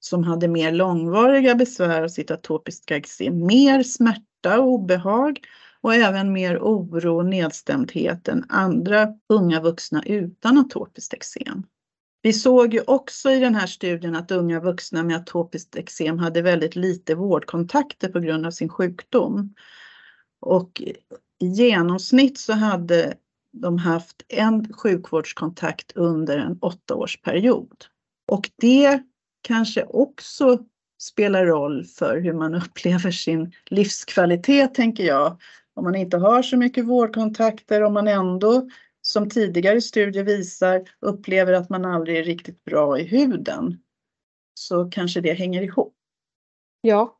som 0.00 0.24
hade 0.24 0.48
mer 0.48 0.72
långvariga 0.72 1.54
besvär 1.54 2.02
av 2.02 2.08
sitt 2.08 2.30
atopiska 2.30 2.96
eksem 2.96 3.46
mer 3.46 3.82
smärta 3.82 4.60
och 4.60 4.66
obehag 4.66 5.40
och 5.82 5.94
även 5.94 6.32
mer 6.32 6.58
oro 6.58 7.16
och 7.16 7.26
nedstämdhet 7.26 8.28
än 8.28 8.44
andra 8.48 9.08
unga 9.28 9.60
vuxna 9.60 10.02
utan 10.06 10.58
atopiskt 10.58 11.14
eksem. 11.14 11.62
Vi 12.22 12.32
såg 12.32 12.74
ju 12.74 12.82
också 12.86 13.30
i 13.30 13.40
den 13.40 13.54
här 13.54 13.66
studien 13.66 14.16
att 14.16 14.30
unga 14.30 14.60
vuxna 14.60 15.02
med 15.02 15.16
atopiskt 15.16 15.76
eksem 15.76 16.18
hade 16.18 16.42
väldigt 16.42 16.76
lite 16.76 17.14
vårdkontakter 17.14 18.08
på 18.08 18.20
grund 18.20 18.46
av 18.46 18.50
sin 18.50 18.68
sjukdom. 18.68 19.54
Och 20.40 20.82
i 21.38 21.46
genomsnitt 21.46 22.38
så 22.38 22.52
hade 22.52 23.14
de 23.52 23.78
haft 23.78 24.22
en 24.28 24.72
sjukvårdskontakt 24.72 25.92
under 25.94 26.38
en 26.38 26.58
åttaårsperiod. 26.60 27.84
Och 28.28 28.50
det 28.56 29.02
kanske 29.42 29.84
också 29.84 30.58
spelar 31.00 31.46
roll 31.46 31.84
för 31.84 32.20
hur 32.20 32.32
man 32.32 32.54
upplever 32.64 33.10
sin 33.10 33.52
livskvalitet, 33.66 34.74
tänker 34.74 35.04
jag. 35.04 35.40
Om 35.80 35.84
man 35.84 35.96
inte 35.96 36.16
har 36.16 36.42
så 36.42 36.56
mycket 36.56 36.84
vårdkontakter, 36.84 37.82
om 37.82 37.94
man 37.94 38.08
ändå 38.08 38.68
som 39.02 39.28
tidigare 39.28 39.80
studier 39.80 40.24
visar 40.24 40.82
upplever 41.00 41.52
att 41.52 41.70
man 41.70 41.84
aldrig 41.84 42.16
är 42.16 42.24
riktigt 42.24 42.64
bra 42.64 42.98
i 42.98 43.04
huden 43.04 43.78
så 44.54 44.90
kanske 44.90 45.20
det 45.20 45.32
hänger 45.32 45.62
ihop. 45.62 45.94
Ja, 46.80 47.16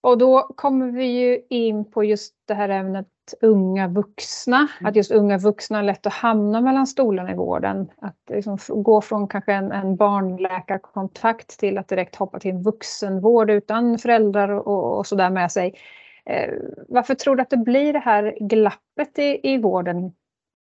och 0.00 0.18
då 0.18 0.42
kommer 0.56 0.90
vi 0.90 1.04
ju 1.04 1.42
in 1.50 1.90
på 1.90 2.04
just 2.04 2.34
det 2.48 2.54
här 2.54 2.68
ämnet 2.68 3.06
unga 3.40 3.88
vuxna. 3.88 4.68
Mm. 4.80 4.90
Att 4.90 4.96
just 4.96 5.10
unga 5.10 5.38
vuxna 5.38 5.78
är 5.78 5.82
lätt 5.82 6.06
att 6.06 6.12
hamna 6.12 6.60
mellan 6.60 6.86
stolarna 6.86 7.32
i 7.32 7.36
vården. 7.36 7.90
Att 7.96 8.18
liksom 8.28 8.58
gå 8.68 9.00
från 9.00 9.28
kanske 9.28 9.52
en, 9.52 9.72
en 9.72 9.96
barnläkarkontakt 9.96 11.58
till 11.58 11.78
att 11.78 11.88
direkt 11.88 12.16
hoppa 12.16 12.38
till 12.38 12.50
en 12.50 12.62
vuxenvård 12.62 13.50
utan 13.50 13.98
föräldrar 13.98 14.48
och, 14.48 14.98
och 14.98 15.06
sådär 15.06 15.30
med 15.30 15.52
sig. 15.52 15.74
Eh, 16.26 16.54
varför 16.88 17.14
tror 17.14 17.36
du 17.36 17.42
att 17.42 17.50
det 17.50 17.56
blir 17.56 17.92
det 17.92 17.98
här 17.98 18.36
glappet 18.40 19.18
i, 19.18 19.40
i 19.42 19.58
vården 19.58 20.12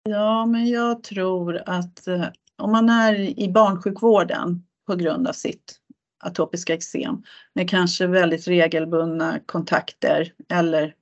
Ja, 0.10 0.46
men 0.46 0.68
jag 0.68 1.04
tror 1.04 1.62
att 1.66 2.08
eh, 2.08 2.26
om 2.58 2.72
man 2.72 2.90
är 2.90 3.40
i 3.40 3.52
barnsjukvården 3.52 4.64
på 4.88 4.96
grund 4.96 5.28
av 5.28 5.34
sitt 5.34 5.80
atopiska 6.24 6.74
eksem 6.74 7.24
med 7.54 7.70
kanske 7.70 8.08
väldigt 8.08 8.48
regelbundna 8.48 9.40
kontakter 9.46 10.34
eller 10.50 10.94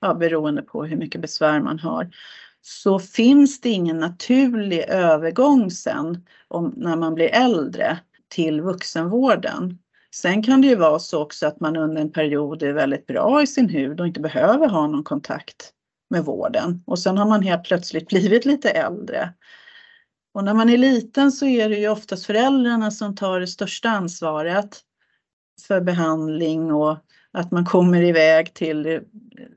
ja, 0.00 0.14
beroende 0.14 0.62
på 0.62 0.84
hur 0.84 0.96
mycket 0.96 1.20
besvär 1.20 1.60
man 1.60 1.78
har 1.78 2.10
så 2.62 2.98
finns 2.98 3.60
det 3.60 3.68
ingen 3.68 3.98
naturlig 3.98 4.84
övergång 4.88 5.70
sen 5.70 6.26
om, 6.48 6.74
när 6.76 6.96
man 6.96 7.14
blir 7.14 7.28
äldre 7.34 7.98
till 8.28 8.60
vuxenvården. 8.60 9.78
Sen 10.14 10.42
kan 10.42 10.60
det 10.60 10.68
ju 10.68 10.76
vara 10.76 10.98
så 10.98 11.22
också 11.22 11.46
att 11.46 11.60
man 11.60 11.76
under 11.76 12.02
en 12.02 12.12
period 12.12 12.62
är 12.62 12.72
väldigt 12.72 13.06
bra 13.06 13.42
i 13.42 13.46
sin 13.46 13.68
hud 13.68 14.00
och 14.00 14.06
inte 14.06 14.20
behöver 14.20 14.68
ha 14.68 14.86
någon 14.86 15.04
kontakt 15.04 15.72
med 16.10 16.24
vården 16.24 16.82
och 16.86 16.98
sen 16.98 17.18
har 17.18 17.26
man 17.26 17.42
helt 17.42 17.64
plötsligt 17.64 18.08
blivit 18.08 18.44
lite 18.44 18.70
äldre. 18.70 19.32
Och 20.34 20.44
när 20.44 20.54
man 20.54 20.68
är 20.68 20.78
liten 20.78 21.32
så 21.32 21.46
är 21.46 21.68
det 21.68 21.76
ju 21.76 21.88
oftast 21.88 22.26
föräldrarna 22.26 22.90
som 22.90 23.16
tar 23.16 23.40
det 23.40 23.46
största 23.46 23.88
ansvaret 23.88 24.80
för 25.66 25.80
behandling 25.80 26.72
och 26.72 26.96
att 27.32 27.50
man 27.50 27.64
kommer 27.64 28.02
iväg 28.02 28.54
till 28.54 29.00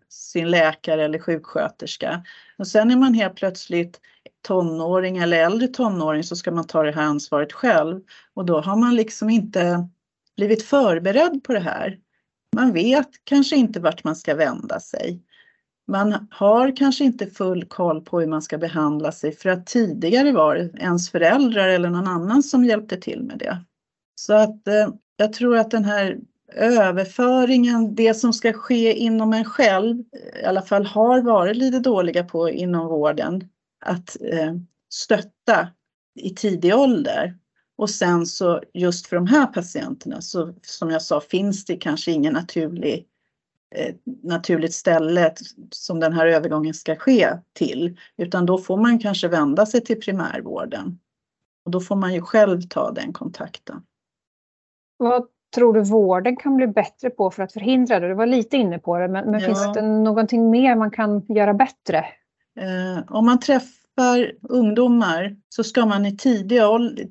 sin 0.09 0.51
läkare 0.51 1.03
eller 1.03 1.19
sjuksköterska. 1.19 2.23
Och 2.57 2.67
sen 2.67 2.91
är 2.91 2.95
man 2.95 3.13
helt 3.13 3.35
plötsligt 3.35 3.99
tonåring 4.47 5.17
eller 5.17 5.45
äldre 5.45 5.67
tonåring 5.67 6.23
så 6.23 6.35
ska 6.35 6.51
man 6.51 6.67
ta 6.67 6.83
det 6.83 6.91
här 6.91 7.03
ansvaret 7.03 7.53
själv 7.53 8.01
och 8.33 8.45
då 8.45 8.61
har 8.61 8.75
man 8.75 8.95
liksom 8.95 9.29
inte 9.29 9.87
blivit 10.35 10.63
förberedd 10.63 11.43
på 11.43 11.53
det 11.53 11.59
här. 11.59 11.99
Man 12.55 12.73
vet 12.73 13.09
kanske 13.23 13.55
inte 13.55 13.79
vart 13.79 14.03
man 14.03 14.15
ska 14.15 14.35
vända 14.35 14.79
sig. 14.79 15.21
Man 15.87 16.27
har 16.31 16.75
kanske 16.75 17.03
inte 17.03 17.27
full 17.27 17.65
koll 17.65 18.01
på 18.01 18.19
hur 18.19 18.27
man 18.27 18.41
ska 18.41 18.57
behandla 18.57 19.11
sig 19.11 19.31
för 19.31 19.49
att 19.49 19.65
tidigare 19.65 20.31
var 20.31 20.55
det 20.55 20.79
ens 20.79 21.09
föräldrar 21.09 21.69
eller 21.69 21.89
någon 21.89 22.07
annan 22.07 22.43
som 22.43 22.65
hjälpte 22.65 22.97
till 22.97 23.23
med 23.23 23.37
det. 23.37 23.57
Så 24.15 24.33
att 24.33 24.67
eh, 24.67 24.89
jag 25.17 25.33
tror 25.33 25.57
att 25.57 25.71
den 25.71 25.85
här 25.85 26.17
överföringen, 26.55 27.95
det 27.95 28.13
som 28.13 28.33
ska 28.33 28.53
ske 28.53 28.93
inom 28.93 29.33
en 29.33 29.45
själv, 29.45 30.03
i 30.41 30.45
alla 30.45 30.61
fall 30.61 30.85
har 30.85 31.21
varit 31.21 31.57
lite 31.57 31.79
dåliga 31.79 32.23
på 32.23 32.49
inom 32.49 32.87
vården, 32.87 33.49
att 33.85 34.17
eh, 34.21 34.53
stötta 34.89 35.67
i 36.15 36.29
tidig 36.29 36.75
ålder. 36.75 37.37
Och 37.77 37.89
sen 37.89 38.25
så 38.25 38.61
just 38.73 39.07
för 39.07 39.15
de 39.15 39.27
här 39.27 39.45
patienterna 39.45 40.21
så 40.21 40.53
som 40.61 40.89
jag 40.89 41.01
sa 41.01 41.21
finns 41.21 41.65
det 41.65 41.75
kanske 41.75 42.11
ingen 42.11 42.33
naturlig 42.33 43.07
Eh, 43.75 43.95
naturligt 44.23 44.73
ställe 44.73 45.33
som 45.69 45.99
den 45.99 46.13
här 46.13 46.27
övergången 46.27 46.73
ska 46.73 46.95
ske 46.95 47.29
till, 47.53 47.97
utan 48.17 48.45
då 48.45 48.57
får 48.57 48.77
man 48.77 48.99
kanske 48.99 49.27
vända 49.27 49.65
sig 49.65 49.81
till 49.81 50.01
primärvården. 50.01 50.99
Och 51.65 51.71
då 51.71 51.79
får 51.79 51.95
man 51.95 52.13
ju 52.13 52.21
själv 52.21 52.61
ta 52.61 52.91
den 52.91 53.13
kontakten. 53.13 53.81
Vad 54.97 55.27
tror 55.55 55.73
du 55.73 55.81
vården 55.83 56.35
kan 56.35 56.55
bli 56.55 56.67
bättre 56.67 57.09
på 57.09 57.31
för 57.31 57.43
att 57.43 57.53
förhindra 57.53 57.99
det? 57.99 58.07
Du 58.07 58.13
var 58.13 58.25
lite 58.25 58.57
inne 58.57 58.79
på 58.79 58.97
det, 58.97 59.07
men, 59.07 59.31
men 59.31 59.39
ja. 59.39 59.47
finns 59.47 59.73
det 59.73 59.81
någonting 59.81 60.49
mer 60.49 60.75
man 60.75 60.91
kan 60.91 61.25
göra 61.25 61.53
bättre? 61.53 61.97
Eh, 62.59 63.03
om 63.07 63.25
man 63.25 63.39
träffar 63.39 63.82
ungdomar 64.49 65.35
så 65.49 65.63
ska 65.63 65.85
man 65.85 66.05
i 66.05 66.17
tidig, 66.17 66.61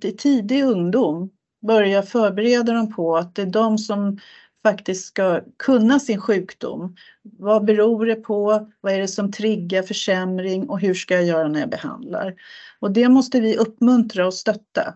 i 0.03 0.13
tidig 0.13 0.65
ungdom 0.65 1.31
börja 1.67 2.03
förbereda 2.03 2.73
dem 2.73 2.95
på 2.95 3.17
att 3.17 3.35
det 3.35 3.43
är 3.43 3.47
de 3.47 3.79
som 3.79 4.19
faktiskt 4.63 5.07
ska 5.07 5.41
kunna 5.59 6.01
sin 6.01 6.21
sjukdom. 6.21 6.97
Vad 7.23 7.65
beror 7.65 8.07
det 8.07 8.15
på? 8.15 8.71
Vad 8.81 8.93
är 8.93 8.99
det 8.99 9.09
som 9.09 9.33
triggar 9.33 9.83
försämring 9.83 10.69
och 10.69 10.81
hur 10.81 10.95
ska 10.95 11.15
jag 11.15 11.25
göra 11.25 11.49
när 11.49 11.61
jag 11.61 11.71
behandlar? 11.71 12.35
Och 12.81 12.91
det 12.91 13.09
måste 13.09 13.41
vi 13.41 13.57
uppmuntra 13.57 14.27
och 14.27 14.35
stötta. 14.35 14.95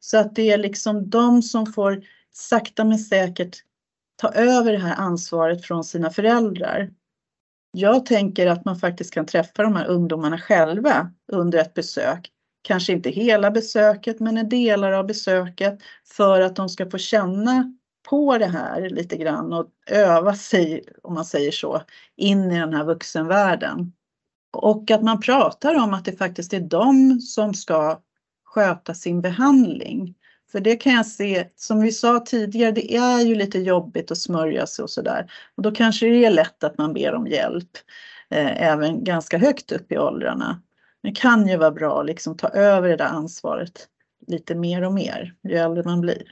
Så 0.00 0.18
att 0.18 0.34
det 0.34 0.50
är 0.50 0.58
liksom 0.58 1.10
de 1.10 1.42
som 1.42 1.66
får 1.66 2.02
sakta 2.32 2.84
men 2.84 2.98
säkert 2.98 3.56
ta 4.16 4.28
över 4.28 4.72
det 4.72 4.78
här 4.78 4.94
ansvaret 4.94 5.64
från 5.64 5.84
sina 5.84 6.10
föräldrar. 6.10 6.90
Jag 7.72 8.06
tänker 8.06 8.46
att 8.46 8.64
man 8.64 8.76
faktiskt 8.76 9.14
kan 9.14 9.26
träffa 9.26 9.62
de 9.62 9.76
här 9.76 9.86
ungdomarna 9.86 10.38
själva 10.38 11.10
under 11.32 11.58
ett 11.58 11.74
besök. 11.74 12.30
Kanske 12.62 12.92
inte 12.92 13.10
hela 13.10 13.50
besöket 13.50 14.20
men 14.20 14.36
en 14.38 14.48
delar 14.48 14.92
av 14.92 15.06
besöket 15.06 15.78
för 16.16 16.40
att 16.40 16.56
de 16.56 16.68
ska 16.68 16.90
få 16.90 16.98
känna 16.98 17.74
på 18.08 18.38
det 18.38 18.46
här 18.46 18.90
lite 18.90 19.16
grann 19.16 19.52
och 19.52 19.66
öva 19.90 20.34
sig, 20.34 20.84
om 21.02 21.14
man 21.14 21.24
säger 21.24 21.50
så, 21.50 21.82
in 22.16 22.50
i 22.50 22.58
den 22.58 22.74
här 22.74 22.84
vuxenvärlden. 22.84 23.92
Och 24.52 24.90
att 24.90 25.02
man 25.02 25.20
pratar 25.20 25.74
om 25.74 25.94
att 25.94 26.04
det 26.04 26.12
faktiskt 26.12 26.52
är 26.52 26.60
de 26.60 27.20
som 27.20 27.54
ska 27.54 28.00
sköta 28.44 28.94
sin 28.94 29.20
behandling. 29.20 30.14
För 30.52 30.60
det 30.60 30.76
kan 30.76 30.92
jag 30.92 31.06
se, 31.06 31.46
som 31.56 31.80
vi 31.80 31.92
sa 31.92 32.20
tidigare, 32.20 32.72
det 32.72 32.96
är 32.96 33.20
ju 33.20 33.34
lite 33.34 33.58
jobbigt 33.58 34.10
att 34.10 34.18
smörja 34.18 34.66
sig 34.66 34.82
och 34.82 34.90
sådär. 34.90 35.32
Och 35.56 35.62
då 35.62 35.70
kanske 35.70 36.06
det 36.06 36.24
är 36.24 36.30
lätt 36.30 36.64
att 36.64 36.78
man 36.78 36.94
ber 36.94 37.14
om 37.14 37.26
hjälp, 37.26 37.70
eh, 38.30 38.62
även 38.62 39.04
ganska 39.04 39.38
högt 39.38 39.72
upp 39.72 39.92
i 39.92 39.98
åldrarna. 39.98 40.62
Det 41.02 41.12
kan 41.12 41.48
ju 41.48 41.56
vara 41.56 41.70
bra 41.70 42.00
att 42.00 42.06
liksom 42.06 42.36
ta 42.36 42.48
över 42.48 42.88
det 42.88 42.96
där 42.96 43.04
ansvaret 43.04 43.88
lite 44.26 44.54
mer 44.54 44.82
och 44.82 44.92
mer 44.92 45.34
ju 45.42 45.54
äldre 45.54 45.82
man 45.84 46.00
blir. 46.00 46.22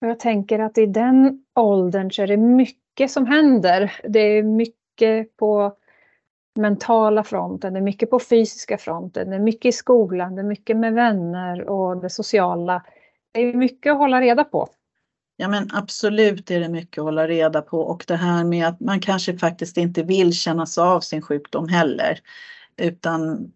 Jag 0.00 0.20
tänker 0.20 0.58
att 0.58 0.78
i 0.78 0.86
den 0.86 1.44
åldern 1.54 2.10
så 2.10 2.22
är 2.22 2.26
det 2.26 2.36
mycket 2.36 3.10
som 3.10 3.26
händer. 3.26 3.92
Det 4.04 4.20
är 4.20 4.42
mycket 4.42 5.36
på 5.36 5.76
mentala 6.54 7.24
fronten, 7.24 7.72
det 7.72 7.78
är 7.78 7.82
mycket 7.82 8.10
på 8.10 8.20
fysiska 8.20 8.78
fronten, 8.78 9.30
det 9.30 9.36
är 9.36 9.40
mycket 9.40 9.64
i 9.64 9.72
skolan, 9.72 10.34
det 10.34 10.42
är 10.42 10.46
mycket 10.46 10.76
med 10.76 10.94
vänner 10.94 11.68
och 11.68 11.96
det 11.96 12.10
sociala. 12.10 12.82
Det 13.32 13.40
är 13.40 13.54
mycket 13.54 13.92
att 13.92 13.98
hålla 13.98 14.20
reda 14.20 14.44
på. 14.44 14.68
Ja 15.36 15.48
men 15.48 15.68
absolut 15.72 16.50
är 16.50 16.60
det 16.60 16.68
mycket 16.68 16.98
att 16.98 17.04
hålla 17.04 17.28
reda 17.28 17.62
på 17.62 17.80
och 17.80 18.04
det 18.06 18.16
här 18.16 18.44
med 18.44 18.66
att 18.66 18.80
man 18.80 19.00
kanske 19.00 19.38
faktiskt 19.38 19.76
inte 19.76 20.02
vill 20.02 20.32
kännas 20.32 20.78
av 20.78 21.00
sin 21.00 21.22
sjukdom 21.22 21.68
heller. 21.68 22.18
Utan 22.76 23.52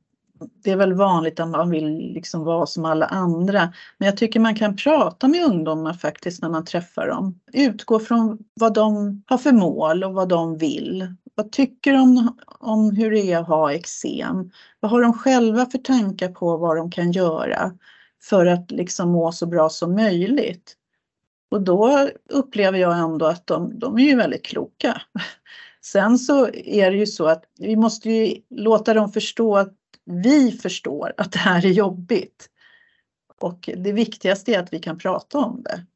det 0.65 0.71
är 0.71 0.77
väl 0.77 0.93
vanligt 0.93 1.41
att 1.41 1.49
man 1.49 1.71
vill 1.71 2.13
liksom 2.15 2.45
vara 2.45 2.67
som 2.67 2.85
alla 2.85 3.07
andra. 3.07 3.73
Men 3.99 4.07
jag 4.07 4.17
tycker 4.17 4.41
man 4.41 4.55
kan 4.55 4.77
prata 4.77 5.29
med 5.29 5.45
ungdomar 5.45 5.93
faktiskt 5.93 6.43
när 6.43 6.49
man 6.49 6.65
träffar 6.65 7.07
dem. 7.07 7.41
Utgå 7.53 7.99
från 7.99 8.39
vad 8.55 8.75
de 8.75 9.23
har 9.27 9.39
för 9.39 9.53
mål 9.53 10.05
och 10.05 10.15
vad 10.15 10.29
de 10.29 10.59
vill. 10.59 11.15
Vad 11.35 11.53
tycker 11.53 11.93
de 11.93 12.37
om 12.47 12.91
hur 12.91 13.11
det 13.11 13.33
är 13.33 13.39
att 13.39 13.47
ha 13.47 13.73
eksem? 13.73 14.51
Vad 14.81 14.91
har 14.91 15.03
de 15.03 15.13
själva 15.13 15.67
för 15.67 15.79
tankar 15.79 16.29
på 16.29 16.57
vad 16.57 16.77
de 16.77 16.91
kan 16.91 17.13
göra 17.13 17.73
för 18.29 18.47
att 18.47 18.71
liksom 18.71 19.11
må 19.11 19.33
så 19.33 19.47
bra 19.47 19.69
som 19.69 19.95
möjligt? 19.95 20.77
Och 21.51 21.63
då 21.63 22.09
upplever 22.31 22.79
jag 22.79 22.99
ändå 22.99 23.27
att 23.27 23.47
de, 23.47 23.79
de 23.79 23.99
är 23.99 24.03
ju 24.03 24.17
väldigt 24.17 24.45
kloka. 24.45 25.03
Sen 25.85 26.19
så 26.19 26.49
är 26.55 26.91
det 26.91 26.97
ju 26.97 27.07
så 27.07 27.27
att 27.27 27.45
vi 27.59 27.77
måste 27.77 28.11
ju 28.11 28.43
låta 28.51 28.95
dem 28.95 29.13
förstå 29.13 29.57
att 29.57 29.75
vi 30.05 30.53
förstår 30.53 31.13
att 31.17 31.33
det 31.33 31.39
här 31.39 31.67
är 31.67 31.71
jobbigt. 31.71 32.51
Och 33.41 33.71
det 33.77 33.93
viktigaste 33.93 34.55
är 34.55 34.59
att 34.59 34.73
vi 34.73 34.79
kan 34.79 34.99
prata 34.99 35.39
om 35.39 35.63
det. 35.63 35.87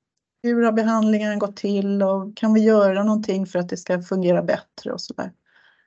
Hur 0.43 0.63
har 0.63 0.73
behandlingen 0.73 1.39
gått 1.39 1.57
till 1.57 2.03
och 2.03 2.37
kan 2.37 2.55
vi 2.55 2.61
göra 2.61 3.05
någonting 3.05 3.47
för 3.47 3.59
att 3.59 3.69
det 3.69 3.77
ska 3.77 4.03
fungera 4.03 4.43
bättre 4.43 4.93
och 4.93 5.01
sådär. 5.01 5.33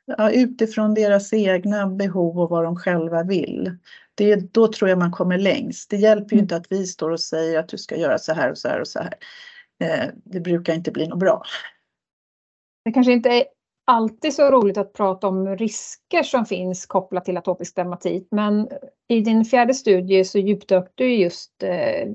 Ja, 0.06 0.32
utifrån 0.32 0.94
deras 0.94 1.34
egna 1.34 1.88
behov 1.88 2.40
och 2.40 2.50
vad 2.50 2.64
de 2.64 2.76
själva 2.76 3.24
vill. 3.24 3.78
Det, 4.16 4.54
då 4.54 4.68
tror 4.68 4.90
jag 4.90 5.00
man 5.00 5.12
kommer 5.12 5.38
längst. 5.38 5.90
Det 5.90 5.98
hjälper 5.98 6.36
ju 6.36 6.36
mm. 6.36 6.44
inte 6.44 6.56
att 6.56 6.72
vi 6.72 6.86
står 6.88 7.10
och 7.10 7.20
säger 7.20 7.60
att 7.60 7.70
du 7.70 7.78
ska 7.78 7.96
göra 7.96 8.18
så 8.18 8.34
här 8.34 8.52
och 8.52 8.58
så 8.58 8.68
här 8.68 8.80
och 8.82 8.88
så 8.88 9.00
här. 9.00 9.14
Eh, 9.84 10.10
det 10.24 10.40
brukar 10.40 10.74
inte 10.74 10.92
bli 10.92 11.08
något 11.08 11.20
bra. 11.20 11.44
Det 12.86 12.92
kanske 12.92 13.12
inte 13.12 13.30
är 13.30 13.46
alltid 13.86 14.34
så 14.34 14.52
roligt 14.52 14.78
att 14.78 14.94
prata 14.94 15.28
om 15.28 15.58
risker 15.58 16.24
som 16.24 16.46
finns 16.46 16.86
kopplat 16.86 17.26
till 17.26 17.38
atopisk 17.38 17.76
dermatit. 17.76 18.28
Men 18.32 18.70
i 19.08 19.22
din 19.22 19.46
fjärde 19.46 19.74
studie 19.74 20.26
så 20.26 20.40
djupdök 20.40 20.92
du 20.96 21.16
just 21.16 21.64
eh, 21.64 22.10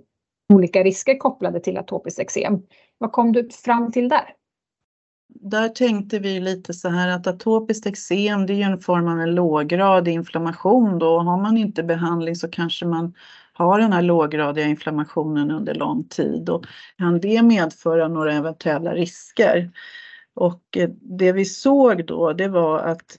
olika 0.53 0.85
risker 0.85 1.19
kopplade 1.19 1.61
till 1.61 1.79
atopiskt 1.79 2.21
eksem. 2.21 2.63
Vad 2.99 3.13
kom 3.13 3.33
du 3.33 3.51
fram 3.51 3.93
till 3.93 4.09
där? 4.09 4.35
Där 5.29 5.69
tänkte 5.69 6.19
vi 6.19 6.41
lite 6.41 6.75
så 6.75 6.89
här 6.89 7.09
att 7.09 7.27
atopiskt 7.27 7.87
eksem 7.87 8.47
det 8.47 8.53
är 8.53 8.57
ju 8.57 8.63
en 8.63 8.81
form 8.81 9.09
av 9.09 9.21
en 9.21 9.35
låggradig 9.35 10.13
inflammation 10.13 10.99
då. 10.99 11.19
Har 11.19 11.43
man 11.43 11.57
inte 11.57 11.83
behandling 11.83 12.37
så 12.37 12.49
kanske 12.49 12.87
man 12.87 13.15
har 13.53 13.79
den 13.81 13.93
här 13.93 14.03
låggradiga 14.03 14.67
inflammationen 14.67 15.51
under 15.51 15.75
lång 15.75 16.05
tid 16.05 16.49
och 16.49 16.65
kan 16.99 17.21
det 17.21 17.43
medföra 17.43 18.09
några 18.09 18.33
eventuella 18.33 18.95
risker? 18.95 19.71
Och 20.35 20.63
eh, 20.77 20.91
det 21.01 21.33
vi 21.33 21.45
såg 21.45 22.07
då 22.07 22.33
det 22.33 22.49
var 22.49 22.79
att 22.79 23.19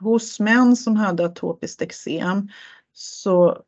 hos 0.00 0.40
män 0.40 0.76
som 0.76 0.96
hade 0.96 1.26
atopiskt 1.26 1.82
eksem 1.82 2.48
så 2.92 3.58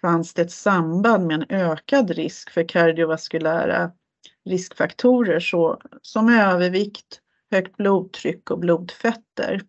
fanns 0.00 0.34
det 0.34 0.42
ett 0.42 0.50
samband 0.50 1.26
med 1.26 1.34
en 1.34 1.46
ökad 1.60 2.10
risk 2.10 2.50
för 2.50 2.68
kardiovaskulära 2.68 3.90
riskfaktorer 4.48 5.40
så, 5.40 5.80
som 6.02 6.28
övervikt, 6.28 7.20
högt 7.50 7.76
blodtryck 7.76 8.50
och 8.50 8.58
blodfetter. 8.58 9.60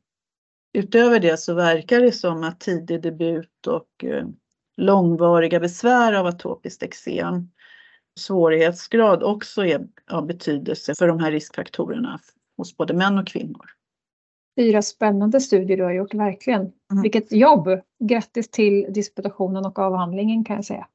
Utöver 0.74 1.20
det 1.20 1.39
så 1.39 1.54
verkar 1.54 2.02
det 2.02 2.12
som 2.12 2.44
att 2.44 2.60
tidig 2.60 3.02
debut 3.02 3.68
och 3.68 4.04
eh, 4.04 4.28
långvariga 4.78 5.60
besvär 5.60 6.13
av 6.13 6.26
atopiskt 6.26 6.84
eksem 6.84 7.50
svårighetsgrad 8.20 9.24
också 9.24 9.65
är 9.65 9.88
av 10.12 10.26
betydelse 10.26 10.94
för 10.98 11.08
de 11.08 11.20
här 11.20 11.32
riskfaktorerna 11.32 12.20
hos 12.58 12.78
både 12.78 12.94
män 12.94 13.18
och 13.18 13.28
kvinnor. 13.28 13.65
Fyra 14.60 14.82
spännande 14.82 15.42
studier 15.42 15.78
du 15.78 15.84
har 15.84 15.92
gjort, 15.92 16.13
verkligen. 16.13 16.62
Mm. 16.62 17.02
Vilket 17.02 17.32
jobb! 17.32 17.68
Grattis 18.04 18.52
till 18.52 18.94
disputationen 18.94 19.65
och 19.65 19.80
avhandlingen 19.80 20.44
kan 20.44 20.56
jag 20.56 20.65
säga. 20.65 20.88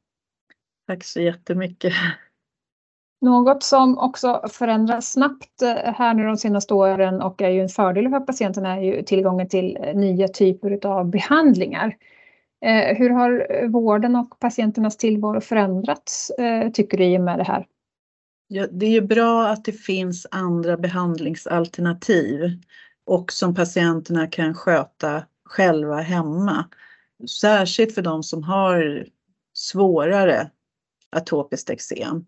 Tack 0.87 1.05
så 1.05 1.21
jättemycket. 1.21 1.93
Något 3.25 3.63
som 3.63 3.99
också 3.99 4.43
förändras 4.53 5.13
snabbt 5.13 5.63
eh, 5.63 5.75
här 5.75 6.15
nu 6.15 6.25
de 6.25 6.37
senaste 6.37 6.75
åren 6.75 7.23
och 7.23 7.43
är 7.43 7.49
ju 7.49 7.61
en 7.61 7.69
fördel 7.69 8.09
för 8.09 8.21
patienterna 8.21 8.77
är 8.77 8.83
ju 8.83 9.03
tillgången 9.03 9.49
till 9.49 9.79
eh, 9.83 9.95
nya 9.95 10.29
typer 10.29 10.87
av 10.87 11.11
behandlingar. 11.11 11.97
Eh, 12.65 12.97
hur 12.97 13.11
har 13.11 13.67
vården 13.69 14.17
och 14.17 14.39
patienternas 14.39 14.97
tillvaro 14.97 15.41
förändrats 15.41 16.33
tycker 16.73 16.99
du 16.99 17.05
i 17.05 17.19
och 17.19 17.21
med 17.21 17.39
det 17.39 17.45
här? 17.45 17.67
Ja, 18.49 18.67
det 18.71 18.87
är 18.87 18.91
ju 18.91 19.01
bra 19.01 19.47
att 19.47 19.65
det 19.65 19.73
finns 19.73 20.27
andra 20.31 20.77
behandlingsalternativ 20.77 22.61
och 23.07 23.33
som 23.33 23.55
patienterna 23.55 24.27
kan 24.27 24.55
sköta 24.55 25.23
själva 25.45 25.97
hemma. 25.97 26.65
Särskilt 27.41 27.95
för 27.95 28.03
de 28.03 28.23
som 28.23 28.43
har 28.43 29.07
svårare 29.55 30.51
atopiskt 31.17 31.71
eksem. 31.71 32.25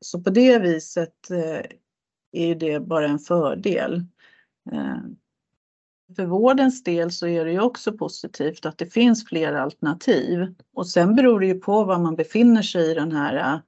Så 0.00 0.20
på 0.20 0.30
det 0.30 0.58
viset 0.58 1.30
eh, 1.30 1.62
är 2.32 2.54
det 2.54 2.80
bara 2.80 3.08
en 3.08 3.18
fördel. 3.18 4.04
Eh, 4.72 4.96
för 6.16 6.26
vårdens 6.26 6.84
del 6.84 7.12
så 7.12 7.26
är 7.26 7.44
det 7.44 7.52
ju 7.52 7.60
också 7.60 7.92
positivt 7.92 8.66
att 8.66 8.78
det 8.78 8.86
finns 8.86 9.26
fler 9.26 9.52
alternativ. 9.52 10.54
Och 10.74 10.86
sen 10.86 11.14
beror 11.14 11.40
det 11.40 11.46
ju 11.46 11.60
på 11.60 11.84
var 11.84 11.98
man 11.98 12.16
befinner 12.16 12.62
sig 12.62 12.90
i 12.90 12.94
den 12.94 13.12
här 13.12 13.54
eh, 13.54 13.60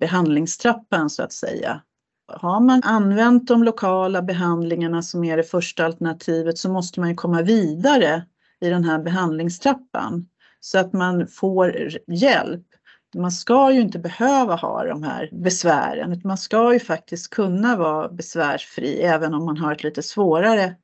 behandlingstrappan 0.00 1.10
så 1.10 1.22
att 1.22 1.32
säga. 1.32 1.82
Har 2.26 2.60
man 2.60 2.82
använt 2.84 3.48
de 3.48 3.64
lokala 3.64 4.22
behandlingarna 4.22 5.02
som 5.02 5.24
är 5.24 5.36
det 5.36 5.42
första 5.42 5.84
alternativet 5.84 6.58
så 6.58 6.70
måste 6.70 7.00
man 7.00 7.08
ju 7.08 7.14
komma 7.14 7.42
vidare 7.42 8.26
i 8.60 8.68
den 8.68 8.84
här 8.84 8.98
behandlingstrappan 8.98 10.28
så 10.60 10.78
att 10.78 10.92
man 10.92 11.26
får 11.26 11.90
hjälp. 12.06 12.66
Man 13.14 13.32
ska 13.32 13.72
ju 13.72 13.80
inte 13.80 13.98
behöva 13.98 14.54
ha 14.54 14.84
de 14.84 15.02
här 15.02 15.28
besvären, 15.32 16.12
utan 16.12 16.28
man 16.28 16.38
ska 16.38 16.72
ju 16.72 16.80
faktiskt 16.80 17.30
kunna 17.30 17.76
vara 17.76 18.08
besvärsfri 18.08 19.02
även 19.02 19.34
om 19.34 19.44
man 19.44 19.56
har 19.56 19.72
ett 19.72 19.82
lite 19.82 20.02
svårare 20.02 20.76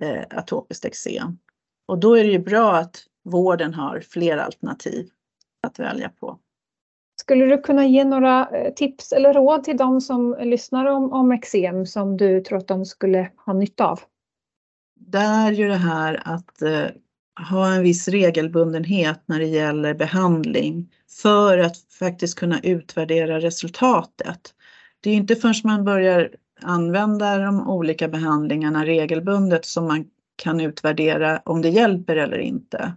eh, 0.00 0.22
atopiskt 0.30 0.84
eksem. 0.84 1.38
Och 1.86 1.98
då 1.98 2.14
är 2.14 2.24
det 2.24 2.30
ju 2.30 2.38
bra 2.38 2.76
att 2.76 3.02
vården 3.24 3.74
har 3.74 4.00
fler 4.00 4.36
alternativ 4.36 5.08
att 5.62 5.78
välja 5.78 6.08
på. 6.08 6.38
Skulle 7.20 7.44
du 7.44 7.58
kunna 7.58 7.86
ge 7.86 8.04
några 8.04 8.48
eh, 8.48 8.74
tips 8.74 9.12
eller 9.12 9.34
råd 9.34 9.64
till 9.64 9.76
de 9.76 10.00
som 10.00 10.36
lyssnar 10.40 10.86
om, 10.86 11.12
om 11.12 11.32
eksem 11.32 11.86
som 11.86 12.16
du 12.16 12.40
tror 12.40 12.58
att 12.58 12.68
de 12.68 12.84
skulle 12.84 13.30
ha 13.46 13.52
nytta 13.52 13.86
av? 13.86 14.00
Det 14.96 15.18
är 15.18 15.52
ju 15.52 15.68
det 15.68 15.76
här 15.76 16.22
att 16.24 16.62
eh, 16.62 16.86
ha 17.50 17.74
en 17.74 17.82
viss 17.82 18.08
regelbundenhet 18.08 19.22
när 19.26 19.38
det 19.38 19.46
gäller 19.46 19.94
behandling 19.94 20.92
för 21.22 21.58
att 21.58 21.76
faktiskt 21.98 22.38
kunna 22.38 22.60
utvärdera 22.60 23.40
resultatet. 23.40 24.54
Det 25.00 25.10
är 25.10 25.14
inte 25.14 25.36
förrän 25.36 25.54
man 25.64 25.84
börjar 25.84 26.30
använda 26.62 27.38
de 27.38 27.68
olika 27.68 28.08
behandlingarna 28.08 28.86
regelbundet 28.86 29.64
som 29.64 29.86
man 29.86 30.06
kan 30.36 30.60
utvärdera 30.60 31.42
om 31.44 31.62
det 31.62 31.68
hjälper 31.68 32.16
eller 32.16 32.38
inte. 32.38 32.92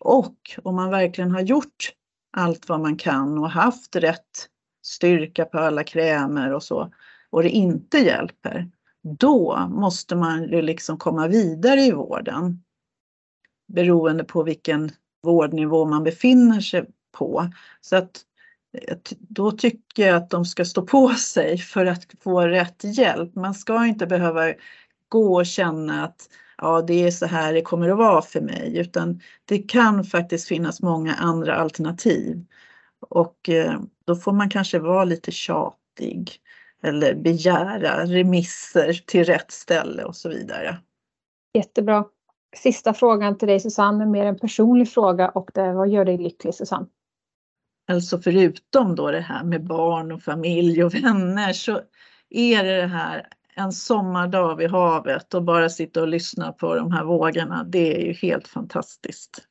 Och 0.00 0.36
om 0.62 0.76
man 0.76 0.90
verkligen 0.90 1.30
har 1.30 1.40
gjort 1.40 1.92
allt 2.36 2.68
vad 2.68 2.80
man 2.80 2.96
kan 2.96 3.38
och 3.38 3.50
haft 3.50 3.96
rätt 3.96 4.48
styrka 4.82 5.44
på 5.44 5.58
alla 5.58 5.84
krämer 5.84 6.52
och 6.52 6.62
så 6.62 6.92
och 7.30 7.42
det 7.42 7.50
inte 7.50 7.98
hjälper, 7.98 8.70
då 9.18 9.66
måste 9.70 10.16
man 10.16 10.48
ju 10.48 10.62
liksom 10.62 10.96
komma 10.96 11.28
vidare 11.28 11.80
i 11.80 11.92
vården. 11.92 12.63
Beroende 13.74 14.24
på 14.24 14.42
vilken 14.42 14.90
vårdnivå 15.22 15.84
man 15.84 16.04
befinner 16.04 16.60
sig 16.60 16.84
på. 17.12 17.50
Så 17.80 17.96
att 17.96 18.24
då 19.18 19.50
tycker 19.52 20.06
jag 20.06 20.16
att 20.16 20.30
de 20.30 20.44
ska 20.44 20.64
stå 20.64 20.82
på 20.82 21.08
sig 21.18 21.58
för 21.58 21.86
att 21.86 22.06
få 22.20 22.40
rätt 22.40 22.80
hjälp. 22.84 23.34
Man 23.34 23.54
ska 23.54 23.86
inte 23.86 24.06
behöva 24.06 24.52
gå 25.08 25.34
och 25.34 25.46
känna 25.46 26.04
att 26.04 26.28
ja, 26.58 26.82
det 26.82 27.06
är 27.06 27.10
så 27.10 27.26
här 27.26 27.52
det 27.52 27.62
kommer 27.62 27.88
att 27.88 27.98
vara 27.98 28.22
för 28.22 28.40
mig, 28.40 28.76
utan 28.78 29.20
det 29.44 29.58
kan 29.58 30.04
faktiskt 30.04 30.48
finnas 30.48 30.82
många 30.82 31.14
andra 31.14 31.56
alternativ. 31.56 32.44
Och 33.08 33.48
eh, 33.48 33.80
då 34.04 34.16
får 34.16 34.32
man 34.32 34.50
kanske 34.50 34.78
vara 34.78 35.04
lite 35.04 35.30
tjatig 35.32 36.40
eller 36.82 37.14
begära 37.14 38.06
remisser 38.06 38.92
till 38.92 39.24
rätt 39.24 39.50
ställe 39.50 40.04
och 40.04 40.16
så 40.16 40.28
vidare. 40.28 40.78
Jättebra. 41.54 42.04
Sista 42.56 42.94
frågan 42.94 43.38
till 43.38 43.48
dig 43.48 43.60
Susanne, 43.60 44.06
mer 44.06 44.26
en 44.26 44.38
personlig 44.38 44.88
fråga 44.88 45.28
och 45.28 45.50
det, 45.54 45.72
vad 45.72 45.88
gör 45.88 46.04
dig 46.04 46.18
lycklig 46.18 46.54
Susanne? 46.54 46.86
Alltså 47.88 48.18
förutom 48.18 48.94
då 48.94 49.10
det 49.10 49.20
här 49.20 49.44
med 49.44 49.66
barn 49.66 50.12
och 50.12 50.22
familj 50.22 50.84
och 50.84 50.94
vänner 50.94 51.52
så 51.52 51.80
är 52.30 52.64
det 52.64 52.76
det 52.76 52.86
här 52.86 53.26
en 53.56 53.72
sommardag 53.72 54.56
vid 54.56 54.70
havet 54.70 55.34
och 55.34 55.42
bara 55.42 55.68
sitta 55.68 56.00
och 56.00 56.08
lyssna 56.08 56.52
på 56.52 56.74
de 56.74 56.92
här 56.92 57.04
vågorna. 57.04 57.64
Det 57.64 57.96
är 57.96 58.06
ju 58.06 58.12
helt 58.12 58.48
fantastiskt. 58.48 59.42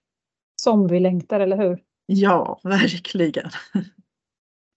Som 0.56 0.88
vi 0.88 1.00
längtar, 1.00 1.40
eller 1.40 1.58
hur? 1.58 1.80
Ja, 2.06 2.60
verkligen. 2.64 3.50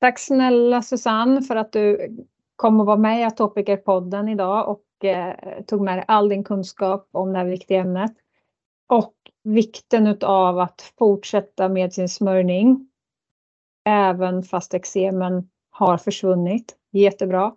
Tack 0.00 0.18
snälla 0.18 0.82
Susanne 0.82 1.42
för 1.42 1.56
att 1.56 1.72
du 1.72 2.08
kom 2.56 2.80
och 2.80 2.86
var 2.86 2.96
med 2.96 3.20
i 3.20 3.24
Atopiker-podden 3.24 4.28
idag 4.28 4.68
och 4.68 4.82
eh, 5.04 5.62
tog 5.66 5.80
med 5.80 5.98
dig 5.98 6.04
all 6.08 6.28
din 6.28 6.44
kunskap 6.44 7.08
om 7.12 7.32
det 7.32 7.38
här 7.38 7.46
viktiga 7.46 7.80
ämnet. 7.80 8.12
Och 8.88 9.14
vikten 9.44 10.18
av 10.22 10.58
att 10.58 10.92
fortsätta 10.98 11.68
med 11.68 11.92
sin 11.92 12.08
smörjning 12.08 12.88
även 13.84 14.42
fast 14.42 14.74
eksemen 14.74 15.48
har 15.70 15.96
försvunnit. 15.96 16.76
Jättebra. 16.92 17.52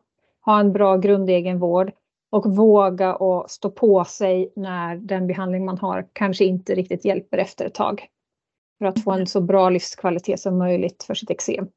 Ha 0.45 0.60
en 0.60 0.73
bra 0.73 0.97
grundegenvård 0.97 1.91
och 2.32 2.56
våga 2.56 3.15
och 3.15 3.52
stå 3.52 3.71
på 3.71 4.06
sig 4.06 4.54
när 4.56 4.95
den 4.95 5.28
behandling 5.28 5.65
man 5.65 5.78
har 5.78 6.08
kanske 6.13 6.45
inte 6.45 6.75
riktigt 6.75 7.06
hjälper 7.06 7.38
efter 7.38 7.65
ett 7.65 7.73
tag. 7.73 8.08
För 8.78 8.86
att 8.86 9.04
få 9.04 9.12
en 9.12 9.28
så 9.28 9.41
bra 9.41 9.69
livskvalitet 9.69 10.39
som 10.39 10.58
möjligt 10.58 11.04
för 11.04 11.13
sitt 11.13 11.30
eksem. 11.30 11.67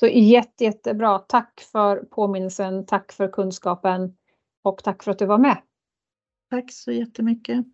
Så 0.00 0.06
jätte, 0.06 0.64
jättebra. 0.64 1.18
Tack 1.18 1.60
för 1.72 1.96
påminnelsen, 1.96 2.86
tack 2.86 3.12
för 3.12 3.28
kunskapen 3.28 4.16
och 4.62 4.84
tack 4.84 5.02
för 5.02 5.10
att 5.10 5.18
du 5.18 5.26
var 5.26 5.38
med. 5.38 5.56
Tack 6.50 6.72
så 6.72 6.92
jättemycket. 6.92 7.64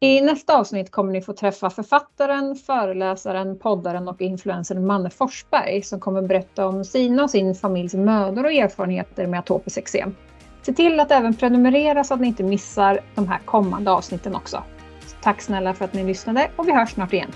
I 0.00 0.20
nästa 0.20 0.58
avsnitt 0.58 0.90
kommer 0.90 1.12
ni 1.12 1.22
få 1.22 1.32
träffa 1.32 1.70
författaren, 1.70 2.56
föreläsaren, 2.56 3.58
poddaren 3.58 4.08
och 4.08 4.20
influencern 4.20 4.86
Manne 4.86 5.10
Forsberg 5.10 5.82
som 5.82 6.00
kommer 6.00 6.22
berätta 6.22 6.66
om 6.66 6.84
sina 6.84 7.22
och 7.22 7.30
sin 7.30 7.54
familjs 7.54 7.94
mödor 7.94 8.44
och 8.44 8.52
erfarenheter 8.52 9.26
med 9.26 9.40
atopiskt 9.40 9.78
eksem. 9.78 10.14
Se 10.62 10.72
till 10.72 11.00
att 11.00 11.10
även 11.10 11.34
prenumerera 11.34 12.04
så 12.04 12.14
att 12.14 12.20
ni 12.20 12.26
inte 12.26 12.42
missar 12.42 13.00
de 13.14 13.28
här 13.28 13.38
kommande 13.38 13.90
avsnitten 13.90 14.34
också. 14.34 14.62
Så 15.06 15.16
tack 15.22 15.40
snälla 15.40 15.74
för 15.74 15.84
att 15.84 15.94
ni 15.94 16.04
lyssnade 16.04 16.50
och 16.56 16.68
vi 16.68 16.72
hörs 16.72 16.90
snart 16.90 17.12
igen. 17.12 17.32